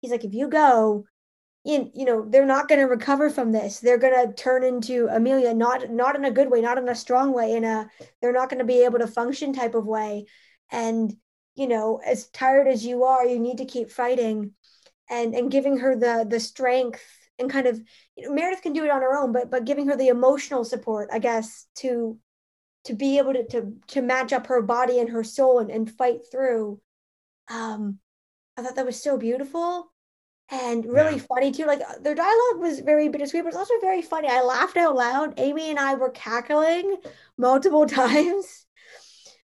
[0.01, 1.05] he's like, if you go,
[1.63, 3.79] you, you know, they're not going to recover from this.
[3.79, 6.95] They're going to turn into Amelia, not not in a good way, not in a
[6.95, 7.87] strong way, in a
[8.19, 10.25] they're not going to be able to function type of way.
[10.71, 11.13] And
[11.57, 14.51] you know as tired as you are you need to keep fighting
[15.09, 17.03] and and giving her the the strength
[17.39, 17.81] and kind of
[18.15, 20.63] you know meredith can do it on her own but but giving her the emotional
[20.63, 22.17] support i guess to
[22.87, 25.91] to be able to to, to match up her body and her soul and, and
[25.91, 26.79] fight through
[27.49, 27.99] um
[28.57, 29.91] i thought that was so beautiful
[30.49, 31.23] and really yeah.
[31.27, 34.77] funny too like their dialogue was very bittersweet but it's also very funny i laughed
[34.77, 36.95] out loud amy and i were cackling
[37.37, 38.65] multiple times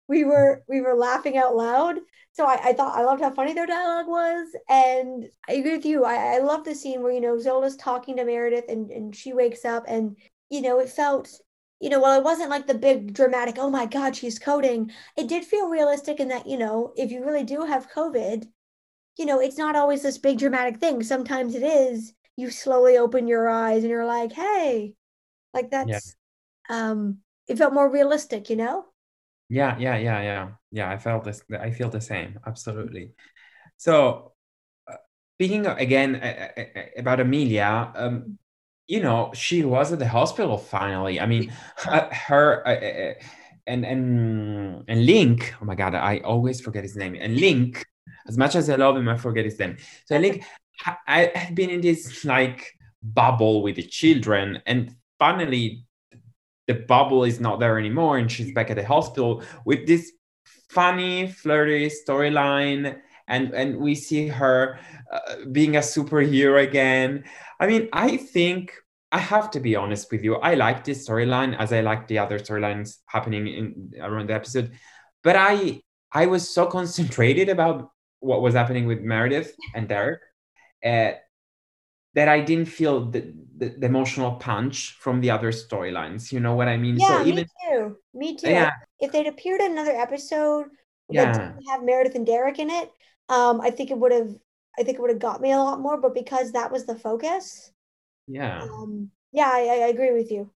[0.07, 1.97] we were we were laughing out loud.
[2.33, 4.47] So I, I thought I loved how funny their dialogue was.
[4.67, 6.03] And I agree with you.
[6.03, 9.33] I, I love the scene where, you know, Zola's talking to Meredith and, and she
[9.33, 10.17] wakes up and,
[10.49, 11.29] you know, it felt,
[11.83, 14.89] you know, well, it wasn't like the big dramatic, oh my God, she's coding.
[15.17, 18.47] It did feel realistic in that, you know, if you really do have COVID,
[19.17, 21.03] you know, it's not always this big dramatic thing.
[21.03, 22.13] Sometimes it is.
[22.37, 24.93] You slowly open your eyes and you're like, hey,
[25.53, 26.15] like that's
[26.69, 26.87] yeah.
[26.87, 27.17] um
[27.49, 28.85] it felt more realistic, you know?
[29.49, 30.89] Yeah, yeah, yeah, yeah, yeah.
[30.89, 31.43] I felt this.
[31.51, 32.39] I feel the same.
[32.47, 33.11] Absolutely.
[33.75, 34.31] So,
[34.87, 34.95] uh,
[35.35, 36.47] speaking again uh,
[36.97, 38.39] about Amelia, um,
[38.87, 41.19] you know, she was at the hospital finally.
[41.19, 41.91] I mean, mm.
[41.91, 43.13] uh, her uh, uh,
[43.67, 45.53] and and and Link.
[45.61, 47.15] Oh my God, I always forget his name.
[47.19, 47.85] And Link,
[48.27, 49.77] as much as I love him, I forget his name.
[50.05, 50.43] So Link,
[51.07, 55.85] I had been in this like bubble with the children, and finally
[56.67, 60.13] the bubble is not there anymore and she's back at the hospital with this
[60.69, 64.79] funny flirty storyline and and we see her
[65.11, 67.23] uh, being a superhero again
[67.59, 68.73] i mean i think
[69.11, 72.17] i have to be honest with you i like this storyline as i like the
[72.17, 74.71] other storylines happening in around the episode
[75.23, 75.81] but i
[76.11, 80.21] i was so concentrated about what was happening with meredith and derek
[80.85, 81.11] uh,
[82.13, 86.31] that I didn't feel the, the, the, emotional punch from the other storylines.
[86.31, 86.97] You know what I mean?
[86.97, 87.97] Yeah, so even, me too.
[88.13, 88.49] Me too.
[88.49, 88.71] Yeah.
[88.99, 90.67] If they'd appeared in another episode
[91.09, 91.25] yeah.
[91.25, 92.91] that didn't have Meredith and Derek in it,
[93.33, 94.31] um, I think it would have
[94.77, 95.99] I think it would have got me a lot more.
[95.99, 97.71] But because that was the focus,
[98.27, 100.51] yeah, um, yeah, I, I agree with you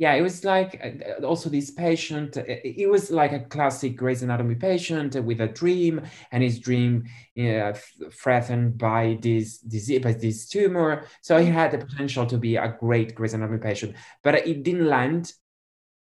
[0.00, 2.38] yeah, it was like uh, also this patient.
[2.38, 6.00] Uh, it was like a classic Grey's Anatomy patient with a dream,
[6.32, 7.04] and his dream
[7.38, 7.74] uh,
[8.10, 11.04] threatened by this disease, by this tumor.
[11.20, 13.94] So he had the potential to be a great Grey's Anatomy patient,
[14.24, 15.34] but it didn't land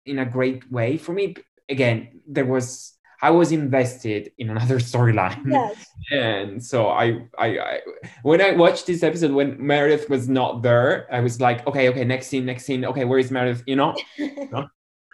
[0.06, 1.36] in a great way for me.
[1.70, 2.95] Again, there was
[3.26, 5.42] I was invested in another storyline.
[5.48, 5.88] Yes.
[6.12, 7.80] And so I, I, I,
[8.22, 12.04] when I watched this episode, when Meredith was not there, I was like, okay, okay,
[12.04, 12.86] next scene, next scene.
[12.86, 13.64] Okay, where is Meredith?
[13.66, 13.96] You know?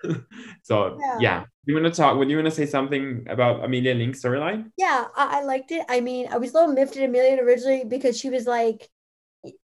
[0.63, 1.17] so yeah.
[1.21, 1.43] yeah.
[1.63, 4.71] You want to talk, would you want to say something about Amelia Link storyline?
[4.75, 5.85] Yeah, I, I liked it.
[5.87, 8.89] I mean, I was a little miffed at Amelia originally because she was like,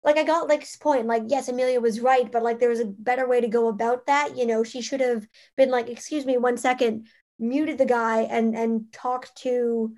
[0.04, 2.86] like I got Link's point, like, yes, Amelia was right, but like there was a
[2.86, 4.36] better way to go about that.
[4.36, 7.08] You know, she should have been like, excuse me, one second,
[7.40, 9.94] muted the guy and and talked to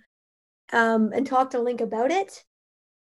[0.73, 2.43] um and talked to Link about it.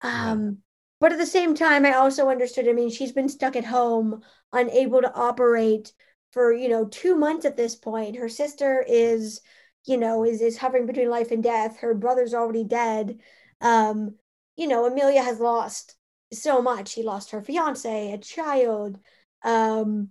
[0.02, 0.58] Um
[1.00, 2.68] but at the same time, I also understood.
[2.68, 5.92] I mean, she's been stuck at home, unable to operate
[6.32, 8.16] for you know two months at this point.
[8.16, 9.40] Her sister is,
[9.86, 11.78] you know, is is hovering between life and death.
[11.78, 13.20] Her brother's already dead.
[13.60, 14.16] Um,
[14.56, 15.96] you know, Amelia has lost
[16.32, 16.88] so much.
[16.88, 18.98] She lost her fiance, a child.
[19.42, 20.10] Um,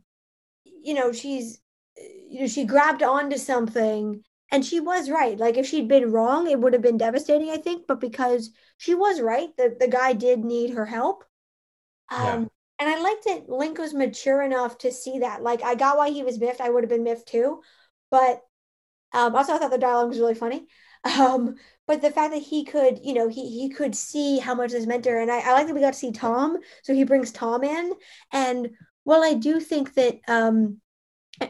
[0.63, 1.60] you know, she's
[2.30, 5.38] you know, she grabbed onto something and she was right.
[5.38, 7.86] Like if she'd been wrong, it would have been devastating, I think.
[7.88, 11.24] But because she was right, the, the guy did need her help.
[12.12, 12.46] Um, yeah.
[12.80, 15.44] and I liked that Link was mature enough to see that.
[15.44, 16.62] Like I got why he was miffed.
[16.62, 17.62] I would have been miffed too.
[18.10, 18.42] But
[19.13, 20.65] um, also I thought the dialogue was really funny.
[21.18, 21.56] Um,
[21.88, 24.86] but the fact that he could, you know, he he could see how much this
[24.86, 25.22] meant to her.
[25.22, 26.58] And I, I like that we got to see Tom.
[26.84, 27.94] So he brings Tom in.
[28.34, 28.72] And
[29.06, 30.82] well, I do think that um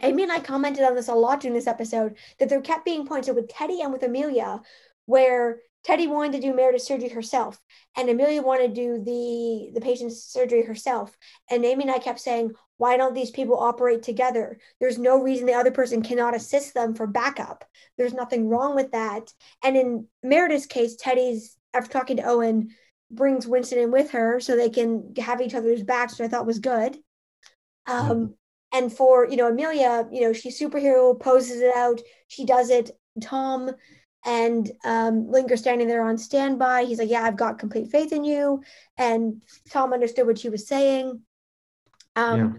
[0.02, 3.06] Amy and I commented on this a lot during this episode that there kept being
[3.06, 4.62] points with Teddy and with Amelia
[5.06, 7.60] where Teddy wanted to do Meredith's surgery herself,
[7.96, 11.18] and Amelia wanted to do the the patient's surgery herself.
[11.50, 14.60] And Amy and I kept saying, "Why don't these people operate together?
[14.80, 17.66] There's no reason the other person cannot assist them for backup.
[17.98, 22.70] There's nothing wrong with that." And in Meredith's case, Teddy's after talking to Owen
[23.10, 26.46] brings Winston in with her so they can have each other's backs, which I thought
[26.46, 26.98] was good.
[27.88, 28.36] Um,
[28.74, 32.92] and for you know amelia you know she's superhero poses it out she does it
[33.22, 33.72] tom
[34.26, 36.84] and um, Link are standing there on standby.
[36.84, 38.62] He's like, "Yeah, I've got complete faith in you."
[38.98, 41.22] And Tom understood what she was saying.
[42.16, 42.52] Um, yeah.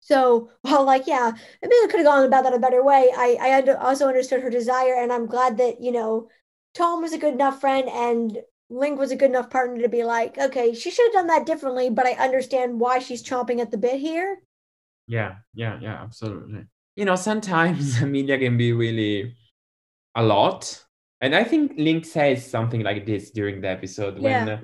[0.00, 3.10] So, well, like, yeah, maybe I could have gone about that a better way.
[3.16, 6.28] I, I also understood her desire, and I'm glad that you know
[6.74, 10.04] Tom was a good enough friend, and Link was a good enough partner to be
[10.04, 13.70] like, okay, she should have done that differently, but I understand why she's chomping at
[13.70, 14.42] the bit here.
[15.06, 16.64] Yeah, yeah, yeah, absolutely.
[16.96, 19.36] You know, sometimes Amelia can be really
[20.14, 20.84] a lot.
[21.20, 24.58] And I think Link says something like this during the episode when, yeah, uh,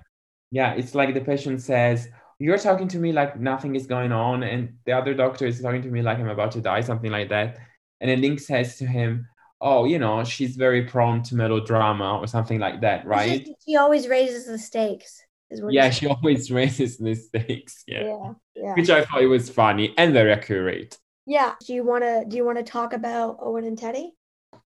[0.50, 4.42] yeah it's like the patient says, You're talking to me like nothing is going on.
[4.42, 7.28] And the other doctor is talking to me like I'm about to die, something like
[7.30, 7.58] that.
[8.00, 9.28] And then Link says to him,
[9.60, 13.48] Oh, you know, she's very prone to melodrama or something like that, right?
[13.64, 15.22] She always raises the stakes
[15.70, 17.84] yeah, she always raises mistakes.
[17.86, 18.04] Yeah.
[18.04, 18.74] yeah, yeah.
[18.74, 20.98] Which I thought it was funny and very accurate.
[21.26, 21.54] Yeah.
[21.66, 24.12] Do you want to do you want to talk about Owen and Teddy?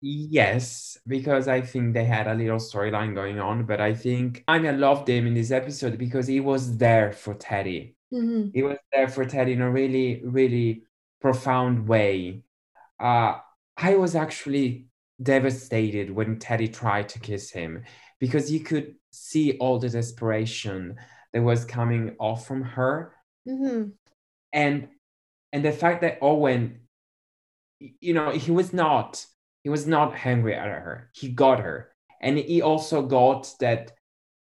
[0.01, 4.57] Yes, because I think they had a little storyline going on, but I think I
[4.57, 7.95] mean I loved him in this episode because he was there for Teddy.
[8.13, 8.49] Mm-hmm.
[8.53, 10.83] He was there for Teddy in a really, really
[11.21, 12.43] profound way.
[12.99, 13.37] Uh,
[13.77, 14.87] I was actually
[15.21, 17.83] devastated when Teddy tried to kiss him
[18.19, 18.95] because you could
[19.31, 20.97] see all the desperation
[21.33, 23.13] that was coming off from her.
[23.47, 23.89] Mm-hmm.
[24.53, 24.87] and
[25.51, 26.81] and the fact that owen
[27.79, 29.25] you know he was not
[29.63, 31.09] he was not angry at her.
[31.13, 31.89] He got her.
[32.21, 33.93] And he also got that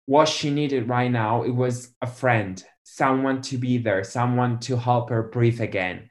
[0.06, 4.76] what she needed right now it was a friend someone to be there someone to
[4.76, 6.10] help her breathe again.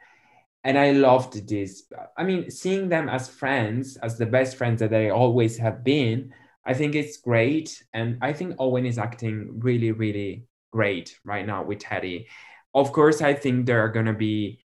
[0.64, 1.92] And i loved this.
[2.18, 6.32] I mean seeing them as friends as the best friends that they always have been
[6.68, 7.82] I think it's great.
[7.94, 12.28] And I think Owen is acting really, really great right now with Teddy.
[12.74, 14.66] Of course, I think they're going to be,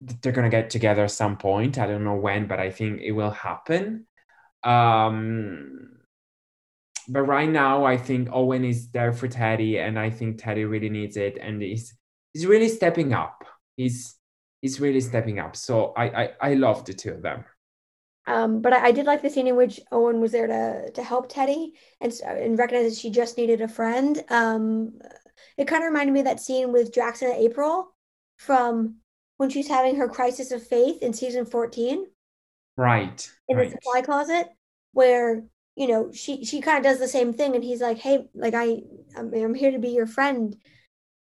[0.00, 1.78] they're going to get together at some point.
[1.78, 4.06] I don't know when, but I think it will happen.
[4.62, 5.98] Um,
[7.08, 10.90] but right now, I think Owen is there for Teddy, and I think Teddy really
[10.90, 11.38] needs it.
[11.42, 11.92] And he's,
[12.32, 13.44] he's really stepping up.
[13.76, 14.16] He's,
[14.62, 15.56] he's really stepping up.
[15.56, 17.44] So I, I, I love the two of them.
[18.30, 21.02] Um, but I, I, did like the scene in which Owen was there to to
[21.02, 24.22] help Teddy and and recognize that she just needed a friend.
[24.30, 25.00] Um,
[25.56, 27.92] it kind of reminded me of that scene with Jackson and April
[28.36, 28.96] from
[29.38, 32.06] when she's having her crisis of faith in season 14.
[32.76, 33.28] Right.
[33.48, 33.68] In right.
[33.68, 34.48] the supply closet,
[34.92, 35.42] where
[35.74, 38.54] you know she she kind of does the same thing, and he's like, "Hey, like
[38.54, 38.82] I
[39.16, 40.54] I'm, I'm here to be your friend,"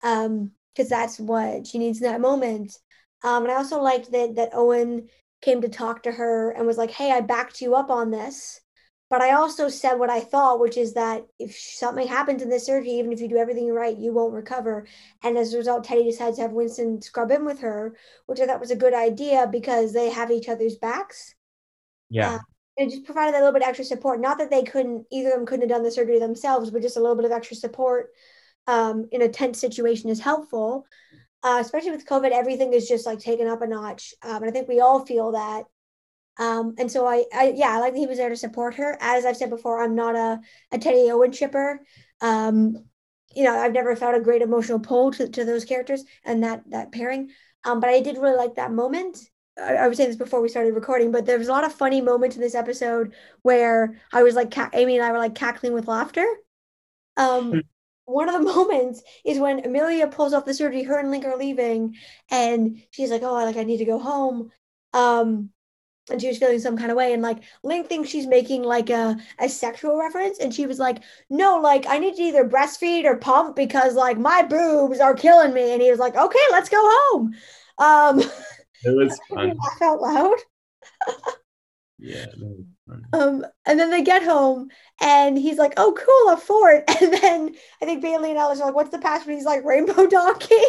[0.03, 2.77] um, because that's what she needs in that moment.
[3.23, 5.09] Um, and I also liked that that Owen
[5.41, 8.61] came to talk to her and was like, Hey, I backed you up on this.
[9.09, 12.67] But I also said what I thought, which is that if something happens in this
[12.67, 14.85] surgery, even if you do everything right, you won't recover.
[15.23, 17.95] And as a result, Teddy decides to have Winston scrub in with her,
[18.27, 21.33] which I thought was a good idea because they have each other's backs.
[22.11, 22.35] Yeah.
[22.35, 22.39] Uh,
[22.77, 24.21] it just provided a little bit extra support.
[24.21, 26.95] Not that they couldn't, either of them couldn't have done the surgery themselves, but just
[26.95, 28.11] a little bit of extra support
[28.67, 30.85] um, in a tense situation is helpful
[31.43, 34.13] uh, especially with COVID, everything is just like taken up a notch.
[34.23, 35.63] Um, and I think we all feel that.
[36.37, 38.97] Um, and so I, I, yeah, I like that he was there to support her.
[39.01, 40.39] As I've said before, I'm not a,
[40.71, 41.81] a Teddy Owen shipper.
[42.21, 42.77] Um,
[43.35, 46.63] you know, I've never felt a great emotional pull to, to those characters and that
[46.69, 47.29] that pairing.
[47.63, 49.19] Um, but I did really like that moment.
[49.57, 51.73] I, I was saying this before we started recording, but there was a lot of
[51.73, 55.73] funny moments in this episode where I was like, Amy and I were like cackling
[55.73, 56.25] with laughter.
[58.09, 60.83] One of the moments is when Amelia pulls off the surgery.
[60.83, 61.95] Her and Link are leaving,
[62.29, 64.51] and she's like, "Oh, like I need to go home."
[64.93, 65.51] Um,
[66.09, 68.89] and she was feeling some kind of way and like link thinks she's making like
[68.89, 73.05] a, a sexual reference and she was like no like i need to either breastfeed
[73.05, 76.69] or pump because like my boobs are killing me and he was like okay let's
[76.69, 77.33] go home
[77.77, 80.37] um it was fun laugh out loud
[81.99, 82.25] yeah
[83.13, 84.69] um and then they get home
[85.01, 86.83] and he's like oh cool a fort.
[87.01, 89.35] And then i think bailey and alice are like what's the password?
[89.35, 90.55] He's like rainbow donkey.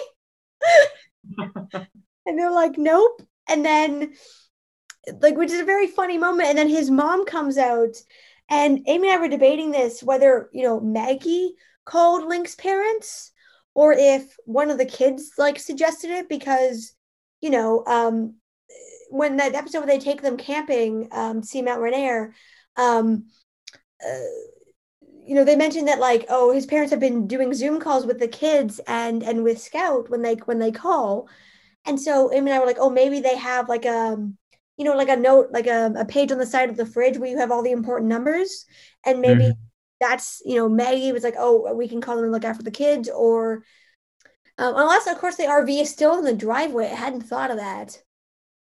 [2.27, 3.23] And they're like nope.
[3.49, 4.15] And then
[5.21, 6.51] like which is a very funny moment.
[6.51, 7.97] And then his mom comes out
[8.51, 11.55] and amy and i were debating this whether you know maggie
[11.85, 13.31] called link's parents
[13.75, 16.93] or if one of the kids like suggested it because
[17.41, 18.35] you know um
[19.11, 22.35] when that episode where they take them camping um to see mount rainier
[22.77, 23.27] um
[24.07, 24.19] uh,
[25.27, 28.19] you know they mentioned that like oh his parents have been doing zoom calls with
[28.19, 31.29] the kids and and with scout when they when they call
[31.87, 34.39] and so amy and i were like oh maybe they have like um
[34.81, 37.19] you know, like a note, like a, a page on the side of the fridge
[37.19, 38.65] where you have all the important numbers.
[39.05, 39.61] And maybe mm-hmm.
[40.01, 42.71] that's, you know, Maggie was like, oh, we can call them and look after the
[42.71, 43.07] kids.
[43.11, 43.57] Or
[44.57, 46.87] um, unless, of course, the RV is still in the driveway.
[46.87, 48.03] I hadn't thought of that.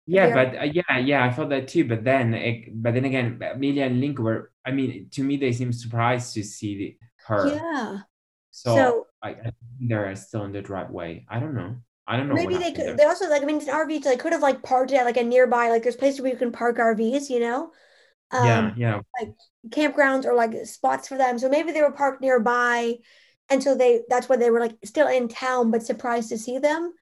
[0.09, 1.85] Yeah, but uh, yeah, yeah, I thought that too.
[1.85, 4.51] But then, it, but then again, Amelia and Link were.
[4.65, 6.97] I mean, to me, they seem surprised to see
[7.27, 7.49] her.
[7.49, 7.99] Yeah.
[8.51, 11.27] So, so I, I think they're still in the driveway.
[11.29, 11.77] I don't know.
[12.07, 12.35] I don't know.
[12.35, 12.87] Maybe they could.
[12.87, 12.97] There.
[12.97, 13.43] They also like.
[13.43, 14.03] I mean, it's an RV.
[14.03, 15.69] So they could have like parked at like a nearby.
[15.69, 17.29] Like there's places where you can park RVs.
[17.29, 17.71] You know.
[18.31, 18.73] Um, yeah.
[18.79, 19.01] Yeah.
[19.21, 19.35] Like
[19.69, 21.39] campgrounds or like spots for them.
[21.39, 22.95] So maybe they were parked nearby,
[23.51, 24.05] and so they.
[24.09, 26.95] That's why they were like still in town, but surprised to see them.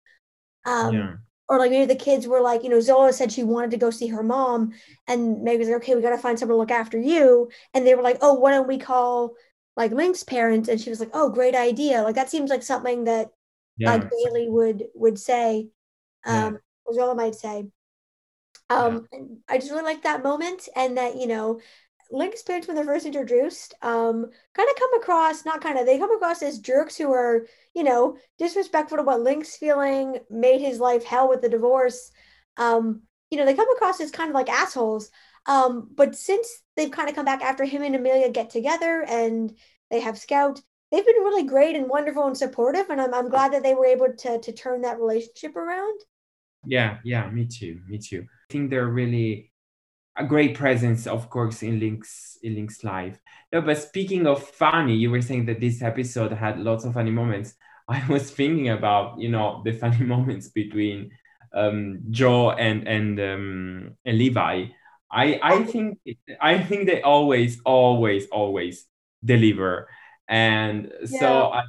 [0.64, 1.12] Um, yeah.
[1.48, 3.90] Or like maybe the kids were like, you know, Zola said she wanted to go
[3.90, 4.72] see her mom,
[5.06, 7.48] and maybe was like, okay, we got to find someone to look after you.
[7.72, 9.34] And they were like, oh, why don't we call
[9.76, 10.68] like Link's parents?
[10.68, 12.02] And she was like, oh, great idea.
[12.02, 13.28] Like that seems like something that
[13.76, 13.92] yeah.
[13.92, 15.68] like Bailey would would say,
[16.24, 16.94] um, yeah.
[16.94, 17.68] Zola might say.
[18.68, 19.20] Um, yeah.
[19.48, 21.60] I just really like that moment, and that you know,
[22.10, 25.98] Link's parents when they're first introduced, um, kind of come across not kind of they
[25.98, 30.80] come across as jerks who are you know disrespectful to what Link's feeling, made his
[30.80, 32.10] life hell with the divorce.
[32.56, 35.10] Um, you know, they come across as kind of like assholes.
[35.46, 39.56] Um, but since they've kind of come back after him and Amelia get together and
[39.90, 43.52] they have Scout, they've been really great and wonderful and supportive and I'm, I'm glad
[43.52, 46.00] that they were able to to turn that relationship around
[46.66, 49.52] yeah yeah me too me too i think they're really
[50.18, 53.18] a great presence of course in link's in link's life.
[53.52, 57.10] No but speaking of funny you were saying that this episode had lots of funny
[57.10, 57.54] moments.
[57.88, 61.10] I was thinking about you know the funny moments between
[61.54, 64.66] um, jo and and um, and levi.
[65.08, 66.00] I i think
[66.40, 68.86] i think they always always always
[69.24, 69.88] deliver.
[70.28, 71.20] And yeah.
[71.20, 71.62] so I,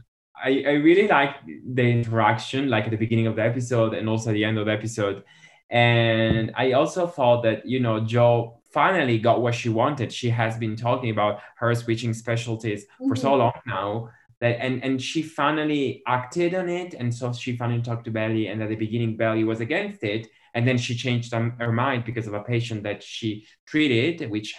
[0.44, 4.30] I, I really like the interaction, like at the beginning of the episode and also
[4.30, 5.24] at the end of the episode.
[5.70, 10.12] And I also thought that, you know, Jo finally got what she wanted.
[10.12, 13.10] She has been talking about her switching specialties mm-hmm.
[13.10, 13.40] for so mm-hmm.
[13.40, 14.10] long now
[14.40, 16.94] that and and she finally acted on it.
[16.94, 18.48] And so she finally talked to Bailey.
[18.48, 20.28] And at the beginning, Bailey was against it.
[20.54, 24.56] And then she changed her mind because of a patient that she treated, which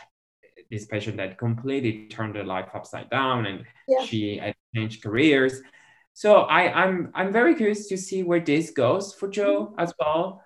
[0.71, 4.05] this patient that completely turned her life upside down and yeah.
[4.05, 5.61] she had changed careers.
[6.13, 9.81] So I, I'm I'm very curious to see where this goes for Jo mm-hmm.
[9.81, 10.43] as well,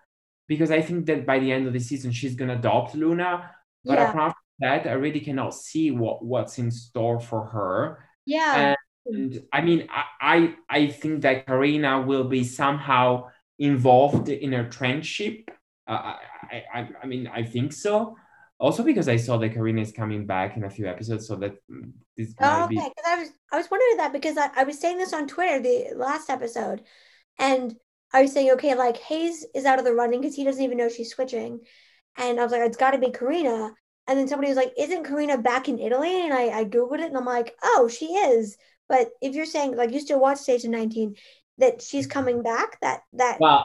[0.49, 3.51] because I think that by the end of the season she's gonna adopt Luna.
[3.85, 4.11] But yeah.
[4.11, 8.05] apart from that, I really cannot see what what's in store for her.
[8.27, 8.75] Yeah.
[9.07, 13.29] And I mean, I I, I think that Carina will be somehow
[13.59, 15.51] involved in her friendship.
[15.89, 16.15] Uh,
[16.51, 18.17] I, I I mean, I think so
[18.63, 21.55] also because I saw that Carina is coming back in a few episodes, so that
[21.69, 22.77] mm, this oh, okay.
[22.77, 25.61] Because I was I was wondering that because I, I was saying this on Twitter
[25.61, 26.83] the last episode,
[27.41, 27.75] and
[28.13, 30.79] I was saying okay, like Hayes is out of the running because he doesn't even
[30.79, 31.61] know she's switching,
[32.17, 33.73] and I was like, it's got to be Carina.
[34.09, 37.07] And then somebody was like, "Isn't Carina back in Italy?" And I, I googled it,
[37.07, 38.57] and I'm like, "Oh, she is."
[38.89, 41.15] But if you're saying like you still watch Station 19,
[41.59, 43.65] that she's coming back, that that well,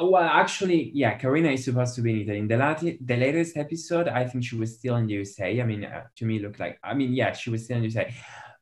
[0.00, 2.38] well, actually, yeah, Carina is supposed to be in Italy.
[2.38, 5.60] In the, the latest episode, I think she was still in the USA.
[5.60, 7.88] I mean, uh, to me, looked like, I mean, yeah, she was still in the
[7.88, 8.14] USA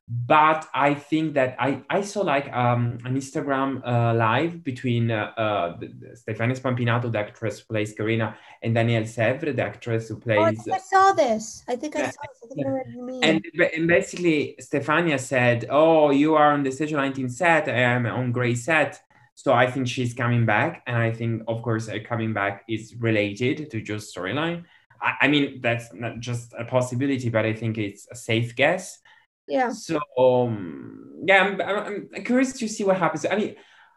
[0.09, 5.33] but I think that I, I saw like um, an Instagram uh, live between uh,
[5.35, 5.77] uh,
[6.15, 10.39] Stefania Spampinato, the actress who plays Carina, and Danielle Savre, the actress who plays.
[10.39, 11.63] Oh, I, think I saw this.
[11.67, 12.41] I think I saw this.
[12.41, 13.45] I think I and,
[13.75, 17.67] and basically, Stefania said, "Oh, you are on the Station 19 set.
[17.67, 19.01] I am on Grey set."
[19.35, 23.69] So I think she's coming back, and I think, of course, coming back is related
[23.71, 24.63] to just storyline.
[25.01, 28.99] I, I mean, that's not just a possibility, but I think it's a safe guess
[29.47, 29.71] Yeah.
[29.71, 33.25] So um, yeah, I'm, I'm, I'm curious to see what happens.
[33.25, 33.55] I mean,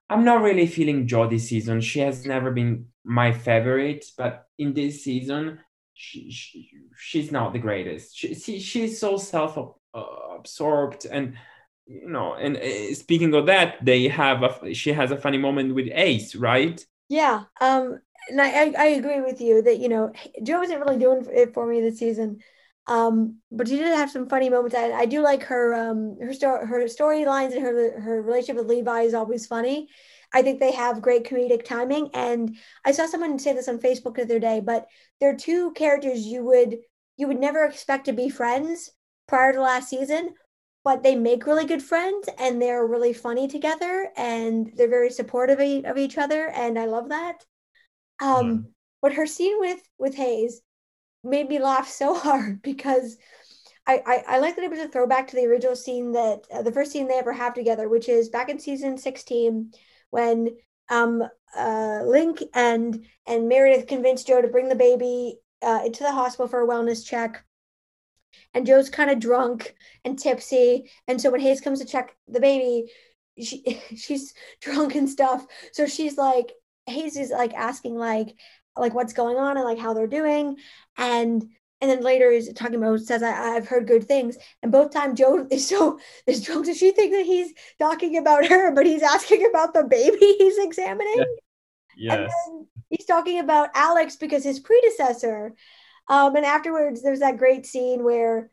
[0.09, 1.81] I'm not really feeling Jo this season.
[1.81, 5.61] She has never been my favorite, but in this season,
[5.95, 8.17] she, she she's not the greatest.
[8.17, 9.59] She, she she's so self
[9.95, 11.35] absorbed and
[11.87, 15.75] you know and uh, speaking of that they have a she has a funny moment
[15.75, 20.59] with Hayes right yeah um and I, I agree with you that you know jo
[20.61, 22.39] wasn't really doing it for me this season
[22.91, 24.75] um but she did have some funny moments.
[24.75, 28.67] I, I do like her um her story her storylines and her her relationship with
[28.67, 29.89] levi is always funny.
[30.35, 32.11] I think they have great comedic timing.
[32.15, 34.87] And i saw someone say this on facebook the other day but
[35.21, 36.79] they're two characters you would
[37.17, 38.91] you would never expect to be friends
[39.29, 40.35] prior to last season
[40.85, 45.61] but they make really good friends and they're really funny together and they're very supportive
[45.85, 46.49] of each other.
[46.49, 47.45] And i love that.
[48.21, 48.71] Um yeah.
[49.03, 50.63] but her scene with with hayes
[51.23, 53.17] made me laugh so hard because
[53.87, 56.63] I, I, I like that it was a throwback to the original scene that uh,
[56.63, 59.73] the first scene they ever have together, which is back in season 16
[60.11, 60.57] when
[60.91, 61.23] um
[61.57, 66.49] uh Link and and Meredith convinced Jo to bring the baby uh, into the hospital
[66.49, 67.45] for a wellness check
[68.55, 70.91] and Jo's kind of drunk and tipsy.
[71.09, 72.91] And so when Hayes comes to check the baby,
[73.43, 75.47] she she's drunk and stuff.
[75.73, 76.53] So she's like,
[76.87, 78.35] Hayes is like asking like
[78.77, 80.57] like what's going on and like how they're doing.
[80.97, 81.49] And
[81.83, 84.37] and then later he's talking about says I, I've heard good things.
[84.63, 88.47] And both times jo is so is drunk so she thinks that he's talking about
[88.47, 91.25] her, but he's asking about the baby he's examining.
[91.97, 92.33] Yes.
[92.89, 95.55] he's talking about Alex because his predecessor
[96.11, 98.51] um, and afterwards, there's that great scene where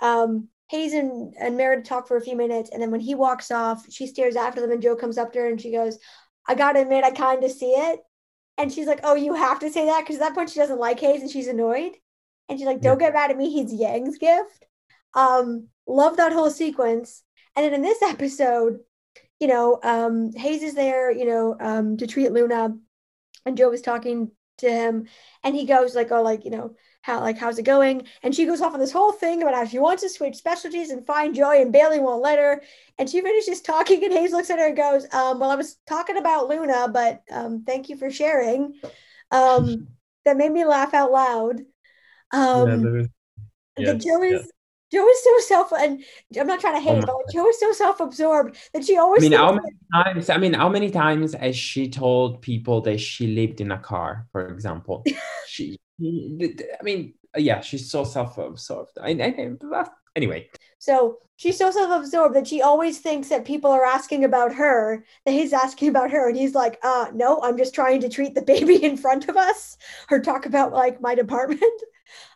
[0.00, 2.68] um, Hayes and, and Meredith talk for a few minutes.
[2.70, 5.38] And then when he walks off, she stares after them, and jo comes up to
[5.38, 5.98] her and she goes,
[6.46, 8.00] I gotta admit, I kind of see it.
[8.60, 10.00] And she's like, Oh, you have to say that?
[10.00, 11.92] Because at that point, she doesn't like Hayes and she's annoyed.
[12.48, 13.06] And she's like, Don't yeah.
[13.06, 13.50] get mad at me.
[13.50, 14.66] He's Yang's gift.
[15.14, 17.22] Um, love that whole sequence.
[17.56, 18.80] And then in this episode,
[19.40, 22.76] you know, um, Hayes is there, you know, um, to treat Luna.
[23.46, 25.06] And Jo was talking to him.
[25.42, 28.44] And he goes, like, oh, like, you know, how like how's it going and she
[28.44, 31.34] goes off on this whole thing about how she wants to switch specialties and find
[31.34, 32.62] joy and bailey won't let her
[32.98, 35.76] and she finishes talking and hayes looks at her and goes um, well i was
[35.86, 38.74] talking about luna but um, thank you for sharing
[39.30, 39.88] um,
[40.24, 41.60] that made me laugh out loud
[42.32, 43.08] um,
[43.76, 44.50] yeah, yes, jo is
[44.92, 46.02] Jo is so self, and
[46.38, 49.22] I'm not trying to hate, oh but Jo is so self-absorbed that she always.
[49.22, 50.30] I mean, how many times?
[50.30, 54.26] I mean, how many times has she told people that she lived in a car,
[54.32, 55.04] for example?
[55.46, 58.98] she I mean, yeah, she's so self-absorbed.
[59.00, 59.86] I, I,
[60.16, 60.48] anyway.
[60.78, 65.32] So she's so self-absorbed that she always thinks that people are asking about her, that
[65.32, 68.42] he's asking about her, and he's like, uh, no, I'm just trying to treat the
[68.42, 69.76] baby in front of us
[70.10, 71.62] or talk about like my department.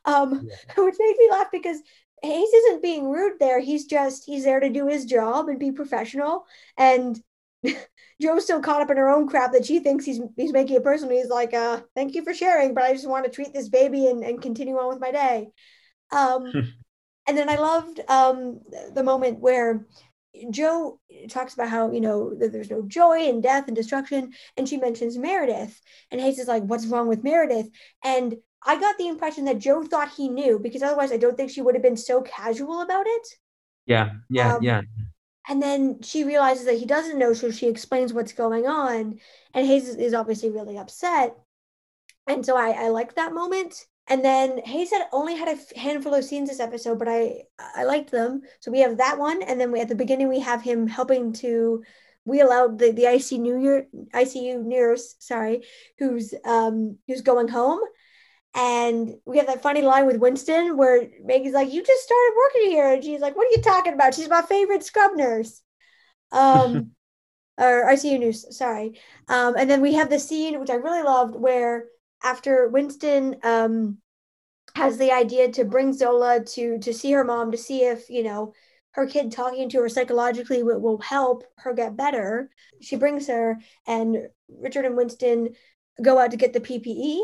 [0.05, 0.85] Um, yeah.
[0.85, 1.79] which makes me laugh because
[2.23, 3.59] Hayes isn't being rude there.
[3.59, 6.47] He's just he's there to do his job and be professional.
[6.77, 7.21] And
[8.23, 10.85] Jo's still caught up in her own crap that she thinks he's he's making it
[10.85, 11.17] personal.
[11.17, 14.07] He's like, uh, thank you for sharing, but I just want to treat this baby
[14.07, 15.49] and, and continue on with my day.
[16.13, 16.53] Um,
[17.27, 18.61] and then I loved um,
[18.93, 19.87] the moment where
[20.51, 20.99] Jo
[21.29, 24.33] talks about how, you know, there's no joy in death and destruction.
[24.57, 25.81] And she mentions Meredith.
[26.11, 27.69] And Hayes is like, what's wrong with Meredith?
[28.03, 28.37] And
[28.67, 31.63] I got the impression that Jo thought he knew because otherwise I don't think she
[31.63, 33.29] would have been so casual about it.
[33.87, 34.81] Yeah, yeah, um, yeah.
[35.49, 39.21] And then she realizes that he doesn't know, so she explains what's going on.
[39.53, 41.37] And Hayes is obviously really upset.
[42.27, 43.87] And so I, I like that moment.
[44.07, 47.85] And then Hayes had only had a handful of scenes this episode, but I I
[47.85, 48.43] liked them.
[48.61, 51.33] So we have that one, and then we at the beginning we have him helping
[51.35, 51.83] to
[52.27, 55.65] wheel out the the ICU ICU nurse, sorry,
[55.99, 57.81] who's um who's going home.
[58.55, 62.71] And we have that funny line with Winston where Maggie's like, You just started working
[62.71, 62.93] here.
[62.93, 64.15] And she's like, What are you talking about?
[64.15, 65.61] She's my favorite scrub nurse.
[66.31, 66.93] Um,
[67.59, 69.01] or ICU nurse, sorry.
[69.29, 71.87] Um, and then we have the scene, which I really loved, where
[72.23, 73.99] after Winston um,
[74.77, 78.23] has the idea to bring Zola to to see her mom to see if, you
[78.23, 78.53] know,
[78.93, 82.51] her kid talking to her psychologically will, will help her get better.
[82.81, 85.55] She brings her, and Richard and Winston
[86.01, 87.21] go out to get the PPE.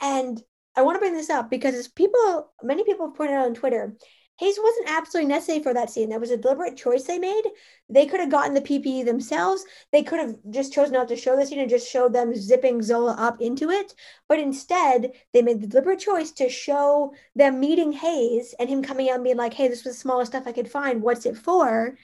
[0.00, 0.42] And
[0.76, 3.94] I want to bring this up because people, many people have pointed out on Twitter,
[4.38, 6.08] Hayes wasn't absolutely necessary for that scene.
[6.08, 7.42] That was a deliberate choice they made.
[7.88, 9.64] They could have gotten the PPE themselves.
[9.92, 12.82] They could have just chosen not to show the scene and just showed them zipping
[12.82, 13.94] Zola up into it.
[14.28, 19.10] But instead, they made the deliberate choice to show them meeting Hayes and him coming
[19.10, 21.02] out and being like, hey, this was the smallest stuff I could find.
[21.02, 21.96] What's it for?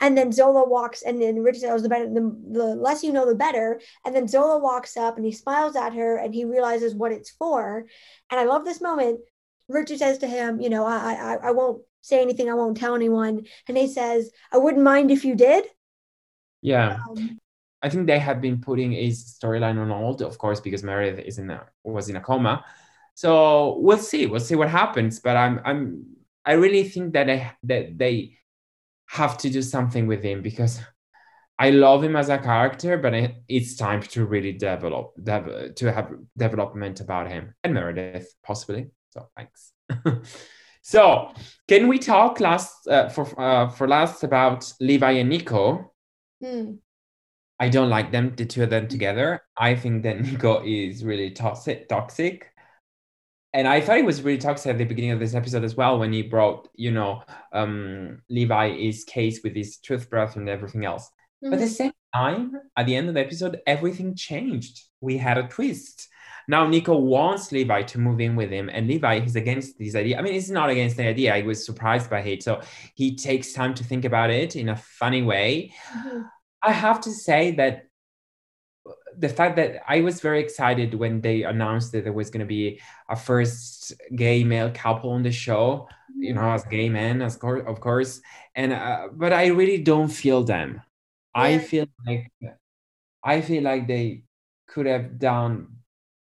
[0.00, 3.26] And then Zola walks, and then Richard says, the better, the, the less you know,
[3.26, 3.80] the better.
[4.04, 7.30] And then Zola walks up and he smiles at her and he realizes what it's
[7.30, 7.86] for.
[8.30, 9.20] And I love this moment.
[9.68, 12.50] Richard says to him, you know, I, I, I won't say anything.
[12.50, 13.46] I won't tell anyone.
[13.68, 15.66] And he says, I wouldn't mind if you did.
[16.60, 16.98] Yeah.
[17.08, 17.38] Um,
[17.80, 21.38] I think they have been putting his storyline on hold, of course, because Meredith is
[21.38, 22.64] in a, was in a coma.
[23.14, 24.26] So we'll see.
[24.26, 25.20] We'll see what happens.
[25.20, 26.06] But I'm I'm
[26.44, 28.38] I really think that I that they
[29.12, 30.80] have to do something with him because
[31.58, 33.12] I love him as a character, but
[33.46, 38.90] it's time to really develop, dev- to have development about him and Meredith possibly.
[39.10, 39.72] So thanks.
[40.82, 41.30] so
[41.68, 45.92] can we talk last uh, for uh, for last about Levi and Nico?
[46.42, 46.78] Mm.
[47.60, 49.42] I don't like them, the two of them together.
[49.58, 52.46] I think that Nico is really toxic, toxic.
[53.54, 55.98] And I thought it was really toxic at the beginning of this episode as well
[55.98, 57.22] when he brought, you know,
[57.52, 61.04] um, Levi's case with his toothbrush and everything else.
[61.44, 61.50] Mm-hmm.
[61.50, 64.80] But at the same time, at the end of the episode, everything changed.
[65.00, 66.08] We had a twist.
[66.48, 70.18] Now Nico wants Levi to move in with him, and Levi is against this idea.
[70.18, 71.34] I mean, he's not against the idea.
[71.34, 72.42] I was surprised by it.
[72.42, 72.62] So
[72.94, 75.72] he takes time to think about it in a funny way.
[75.94, 76.22] Mm-hmm.
[76.64, 77.86] I have to say that
[79.18, 82.46] the fact that I was very excited when they announced that there was going to
[82.46, 87.36] be a first gay male couple on the show, you know, as gay men, as
[87.36, 88.20] of course,
[88.54, 90.82] and uh, but I really don't feel them.
[91.34, 91.42] Yeah.
[91.42, 92.30] I feel like
[93.24, 94.24] I feel like they
[94.66, 95.68] could have done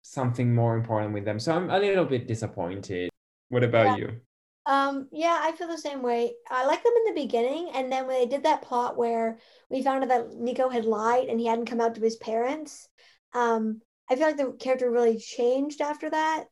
[0.01, 1.39] something more important with them.
[1.39, 3.09] So I'm a little bit disappointed.
[3.49, 4.05] What about yeah.
[4.05, 4.21] you?
[4.65, 6.33] Um, yeah, I feel the same way.
[6.49, 9.37] I like them in the beginning, and then when they did that plot where
[9.69, 12.87] we found out that Nico had lied and he hadn't come out to his parents,
[13.33, 16.45] um, I feel like the character really changed after that.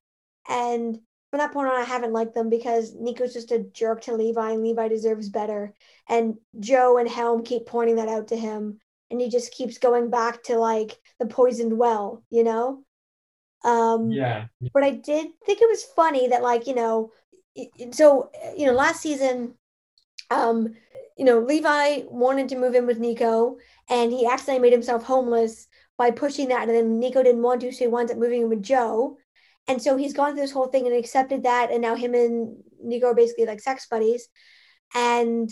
[0.50, 1.00] And
[1.30, 4.52] from that point on, I haven't liked them because Nico's just a jerk to Levi,
[4.52, 5.74] and Levi deserves better.
[6.10, 10.10] And Jo and Helm keep pointing that out to him, and he just keeps going
[10.10, 12.84] back to like the poisoned well, you know.
[13.64, 14.48] Um, yeah.
[14.74, 17.12] But I did think it was funny that like you know,
[17.92, 19.56] so you know, last season,
[20.30, 20.70] um,
[21.18, 23.58] you know, Levi wanted to move in with Nico,
[23.90, 27.72] and he accidentally made himself homeless by pushing that, and then Nico didn't want to,
[27.72, 29.18] so he winds up moving in with jo
[29.68, 32.58] And so he's gone through this whole thing and accepted that, and now him and
[32.84, 34.28] Nico are basically like sex buddies.
[34.96, 35.50] And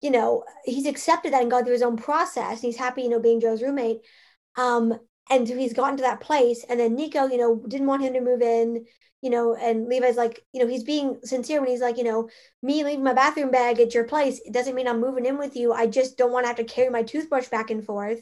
[0.00, 2.60] you know, he's accepted that and gone through his own process.
[2.60, 3.98] He's happy, you know, being jo's roommate.
[4.56, 4.94] Um,
[5.30, 6.64] and he's gotten to that place.
[6.68, 8.84] And then Nico, you know, didn't want him to move in,
[9.20, 12.28] you know, and Levi's like, you know, he's being sincere when he's like, you know,
[12.62, 15.56] me leaving my bathroom bag at your place, it doesn't mean I'm moving in with
[15.56, 15.72] you.
[15.72, 18.20] I just don't want to have to carry my toothbrush back and forth.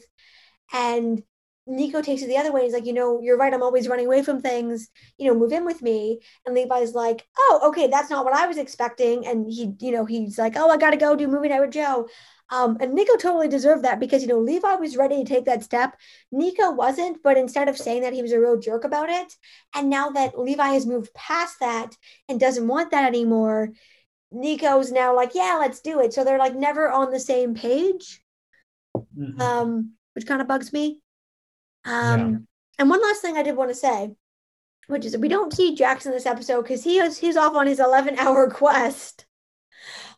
[0.73, 1.23] And
[1.67, 2.63] Nico takes it the other way.
[2.63, 3.53] He's like, you know, you're right.
[3.53, 4.89] I'm always running away from things.
[5.17, 6.19] You know, move in with me.
[6.45, 9.27] And Levi's like, oh, okay, that's not what I was expecting.
[9.27, 11.71] And he, you know, he's like, oh, I got to go do movie night with
[11.71, 12.07] Jo.
[12.49, 15.63] Um, and Nico totally deserved that because, you know, Levi was ready to take that
[15.63, 15.95] step.
[16.33, 19.33] Nico wasn't, but instead of saying that, he was a real jerk about it.
[19.73, 21.95] And now that Levi has moved past that
[22.27, 23.69] and doesn't want that anymore,
[24.31, 26.13] Nico's now like, yeah, let's do it.
[26.13, 28.21] So they're like never on the same page,
[28.97, 29.39] mm-hmm.
[29.39, 30.99] um, which kind of bugs me.
[31.85, 32.37] Um, yeah.
[32.79, 34.15] And one last thing I did want to say,
[34.87, 37.79] which is we don't see Jackson this episode because he is he's off on his
[37.79, 39.25] 11 hour quest.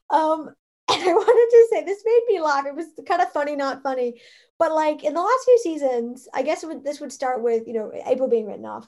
[0.09, 0.49] Um,
[0.91, 2.65] and I wanted to say this made me laugh.
[2.65, 4.21] It was kind of funny, not funny,
[4.59, 7.73] but like in the last few seasons, I guess would, this would start with you
[7.73, 8.87] know April being written off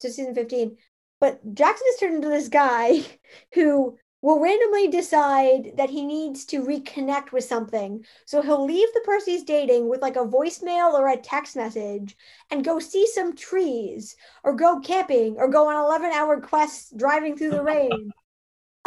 [0.00, 0.76] to season 15.
[1.20, 3.00] But Jackson has turned into this guy
[3.54, 8.02] who will randomly decide that he needs to reconnect with something.
[8.24, 12.16] So he'll leave the person he's dating with like a voicemail or a text message
[12.50, 17.36] and go see some trees or go camping or go on 11 hour quests driving
[17.36, 18.12] through the rain.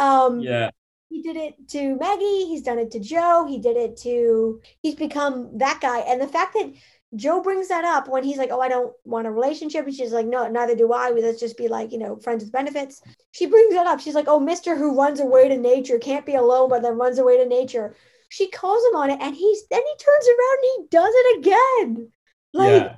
[0.00, 0.70] Um, yeah.
[1.08, 2.46] He did it to Maggie.
[2.46, 3.46] He's done it to Jo.
[3.46, 6.00] He did it to, he's become that guy.
[6.00, 6.72] And the fact that
[7.16, 10.12] Jo brings that up when he's like, "Oh, I don't want a relationship," and she's
[10.12, 11.10] like, "No, neither do I.
[11.10, 13.00] Let's just be like, you know, friends with benefits."
[13.30, 14.00] She brings that up.
[14.00, 17.18] She's like, "Oh, Mister who runs away to nature can't be alone, but then runs
[17.18, 17.94] away to nature."
[18.28, 21.38] She calls him on it, and he's then he turns around and he does it
[21.38, 22.12] again.
[22.52, 22.96] Like, yeah.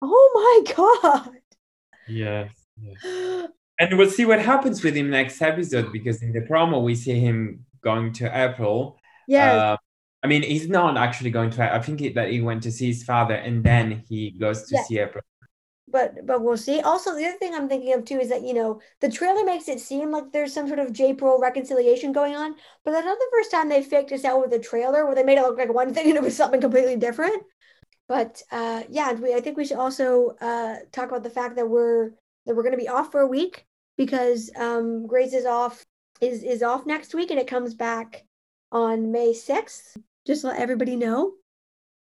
[0.00, 0.74] oh my
[1.22, 1.36] god.
[2.08, 2.52] Yes.
[2.80, 3.48] yes.
[3.78, 7.18] and we'll see what happens with him next episode because in the promo we see
[7.18, 8.98] him going to April.
[9.28, 9.52] Yeah.
[9.52, 9.76] Uh,
[10.22, 11.74] I mean, he's not actually going to.
[11.74, 14.76] I think he, that he went to see his father and then he goes to
[14.76, 14.82] yeah.
[14.84, 15.24] see April.
[15.88, 16.80] But but we'll see.
[16.80, 19.68] Also, the other thing I'm thinking of too is that you know the trailer makes
[19.68, 22.54] it seem like there's some sort of Japril reconciliation going on,
[22.84, 25.24] but that's not the first time they faked us out with a trailer where they
[25.24, 27.42] made it look like one thing and it was something completely different.
[28.08, 31.68] But uh, yeah, we, I think we should also uh, talk about the fact that
[31.68, 32.10] we're
[32.46, 33.66] that we're going to be off for a week
[33.96, 35.84] because um, Grey's is off
[36.20, 38.24] is is off next week and it comes back
[38.70, 39.96] on May 6th
[40.26, 41.34] just let everybody know.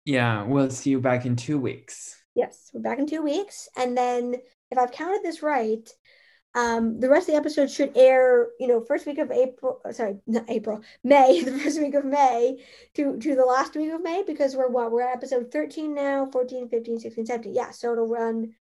[0.04, 2.16] Yeah, we'll see you back in two weeks.
[2.34, 3.68] Yes, we're back in two weeks.
[3.76, 4.34] And then,
[4.70, 5.88] if I've counted this right,
[6.54, 9.80] Um, the rest of the episode should air, you know, first week of April.
[9.84, 11.42] uh, Sorry, not April, May.
[11.44, 14.92] The first week of May to to the last week of May because we're what
[14.92, 17.54] we're at episode 13 now, 14, 15, 16, 17.
[17.54, 18.54] Yeah, so it'll run,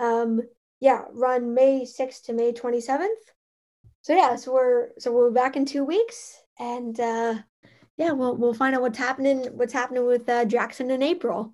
[0.00, 0.42] um,
[0.80, 3.22] yeah, run May 6th to May 27th.
[4.02, 7.34] So yeah, so we're so we're back in two weeks, and uh,
[8.00, 11.52] yeah, we'll we'll find out what's happening what's happening with uh, Jackson in April.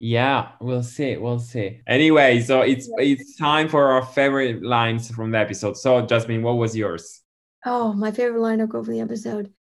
[0.00, 1.16] Yeah, we'll see.
[1.16, 1.82] We'll see.
[1.86, 5.76] Anyway, so it's it's time for our favorite lines from the episode.
[5.76, 7.20] So, Jasmine, what was yours?
[7.64, 9.52] Oh, my favorite line of the episode.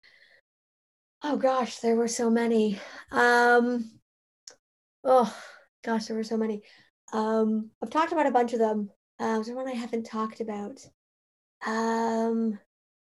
[1.21, 2.79] Oh gosh, there were so many.
[3.11, 3.91] Um,
[5.03, 5.35] oh
[5.83, 6.63] gosh, there were so many.
[7.13, 8.89] Um, I've talked about a bunch of them.
[9.19, 10.79] Uh, is there one I haven't talked about?
[11.67, 12.57] Um,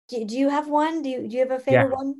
[0.09, 1.01] do, do you have one?
[1.01, 1.95] Do you do you have a favorite Yeah.
[1.95, 2.15] one?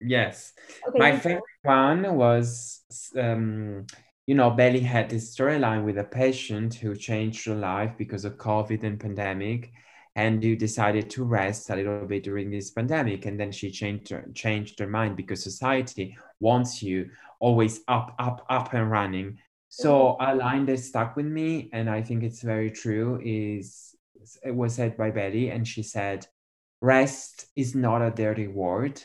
[0.00, 0.52] Yes.
[0.88, 2.82] Okay, My favorite one was,
[3.16, 3.86] um,
[4.26, 8.36] you know, Bailey had this storyline with a patient who changed her life because of
[8.36, 9.72] COVID and pandemic,
[10.14, 14.10] and you decided to rest a little bit during this pandemic, and then she changed
[14.10, 19.38] her, changed her mind because society wants you always up, up, up and running.
[19.68, 23.94] So a line that stuck with me, and I think it's very true, is
[24.44, 26.26] it was said by Betty, and she said,
[26.80, 29.02] "Rest is not a dirty word."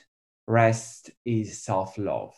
[0.48, 2.34] Rest is self-love.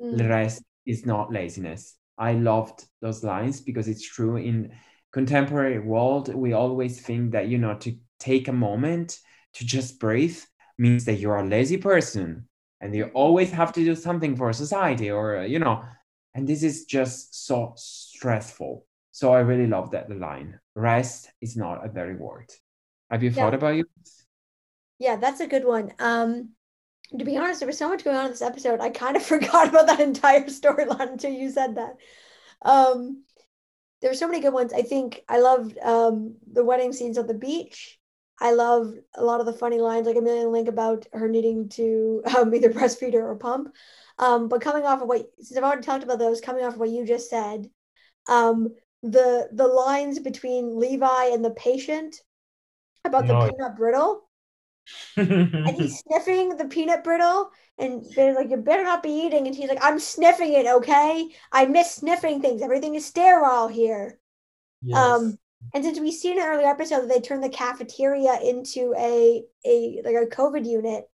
[0.00, 1.96] Mm, rest is not laziness.
[2.18, 4.36] I loved those lines because it's true.
[4.36, 4.72] In
[5.12, 9.18] contemporary world we always think that you know to take a moment
[9.54, 10.38] to just breathe
[10.78, 12.46] means that you're a lazy person
[12.80, 15.82] and you always have to do something for society or you know
[16.34, 18.84] and this is just so stressful.
[19.12, 20.60] So i really love that line.
[20.74, 22.50] Rest is not a dirty word.
[23.10, 23.44] Have you Yeah.
[23.44, 23.86] thought about it?
[24.98, 25.92] Yeah, that's a good one.
[25.98, 26.50] Um,
[27.18, 28.80] to be honest, there was so much going on in this episode.
[28.80, 31.96] I kind of forgot about that entire storyline until you said that.
[32.62, 33.24] Um,
[34.00, 34.72] there were so many good ones.
[34.72, 37.98] I think I loved um the wedding scenes on the beach.
[38.40, 42.22] I loved a lot of the funny lines, like Amelia Link about her needing to
[42.38, 43.74] um, either breastfeed her or pump.
[44.18, 46.80] Um, but coming off of what since I've already talked about those, coming off of
[46.80, 47.70] what you just said,
[48.28, 48.68] um,
[49.02, 52.16] the the lines between Levi and the patient
[53.04, 53.48] about the Oh.
[53.48, 54.25] peanut brittle
[55.16, 59.46] and he's sniffing the peanut brittle and they're like you better not be eating.
[59.46, 61.28] And he's like i'm sniffing it okay?
[61.52, 62.62] I miss sniffing things.
[62.62, 64.18] Everything is sterile here.
[64.92, 65.38] Um
[65.74, 69.42] and since we've seen in an earlier episode that they turned the cafeteria into a
[69.66, 71.08] a like a covid unit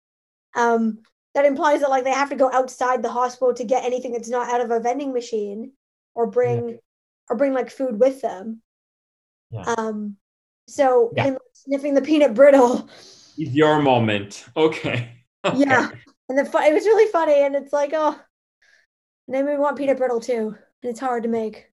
[0.54, 0.98] um
[1.34, 4.28] that implies that like they have to go outside the hospital to get anything that's
[4.28, 5.72] not out of a vending machine
[6.14, 6.78] or bring
[7.30, 8.60] or bring like food with them.
[9.50, 9.74] Yeah.
[9.78, 10.16] um
[10.68, 11.24] so Yeah.
[11.24, 12.88] him sniffing the peanut brittle
[13.38, 14.44] It's your moment.
[14.56, 15.08] Okay.
[15.44, 15.58] Okay.
[15.58, 15.90] Yeah.
[16.28, 18.16] And the it was really funny, and it's like, oh,
[19.26, 21.66] and then we want peanut brittle too, and it's hard to make.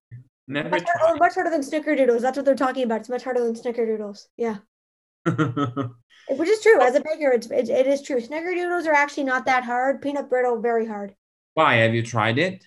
[0.48, 2.20] Never Much, har- oh, much harder than snickerdoodles.
[2.20, 2.98] That's what they're talking about.
[3.02, 4.26] It's much harder than snickerdoodles.
[4.36, 4.56] Yeah,
[5.24, 6.80] which is true.
[6.80, 8.20] As a baker, it's it, it is true.
[8.20, 10.02] Snickerdoodles are actually not that hard.
[10.02, 11.14] Peanut brittle very hard.
[11.54, 11.76] Why?
[11.76, 12.64] Have you tried it?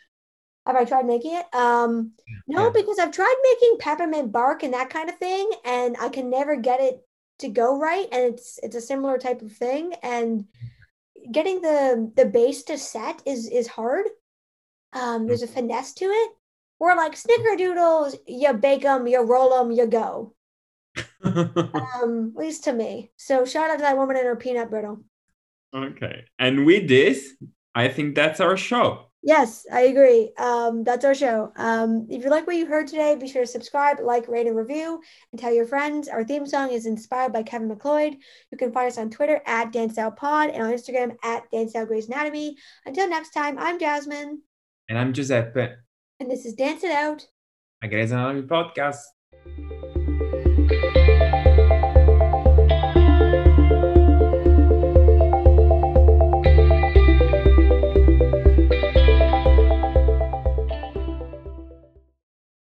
[0.66, 1.46] Have I tried making it?
[1.54, 2.14] Um,
[2.48, 2.70] no, Yeah.
[2.74, 6.56] because I've tried making peppermint bark and that kind of thing, and I can never
[6.56, 7.06] get it
[7.40, 8.08] to go right.
[8.12, 10.46] And it's it's a similar type of thing, and
[11.32, 14.06] getting the the base to set is is hard.
[14.94, 16.32] Um, there's a finesse to it.
[16.80, 20.34] we're like snickerdoodles, you bake them, you roll them, you go.
[21.24, 23.12] Um, at least to me.
[23.16, 25.00] So shout out to that woman and her peanut brittle.
[25.74, 26.26] okay.
[26.38, 27.34] And with this,
[27.74, 29.10] I think that's our show.
[29.26, 30.32] Yes, I agree.
[30.38, 31.54] Um, that's our show.
[31.56, 34.56] Um, if you like what you heard today, be sure to subscribe, like, rate, and
[34.58, 35.00] review,
[35.32, 36.10] and tell your friends.
[36.10, 38.18] Our theme song is inspired by Kevin MacLeod.
[38.52, 42.58] You can find us on Twitter at DanceOutPod and on Instagram at DanceOutGray's Anatomy.
[42.86, 44.42] Until next time, I'm Jasmine,
[44.90, 45.70] And I'm Giuseppe.
[46.20, 47.26] and this is Dance It Out.
[47.82, 49.93] A Grey's Anatomy podcast.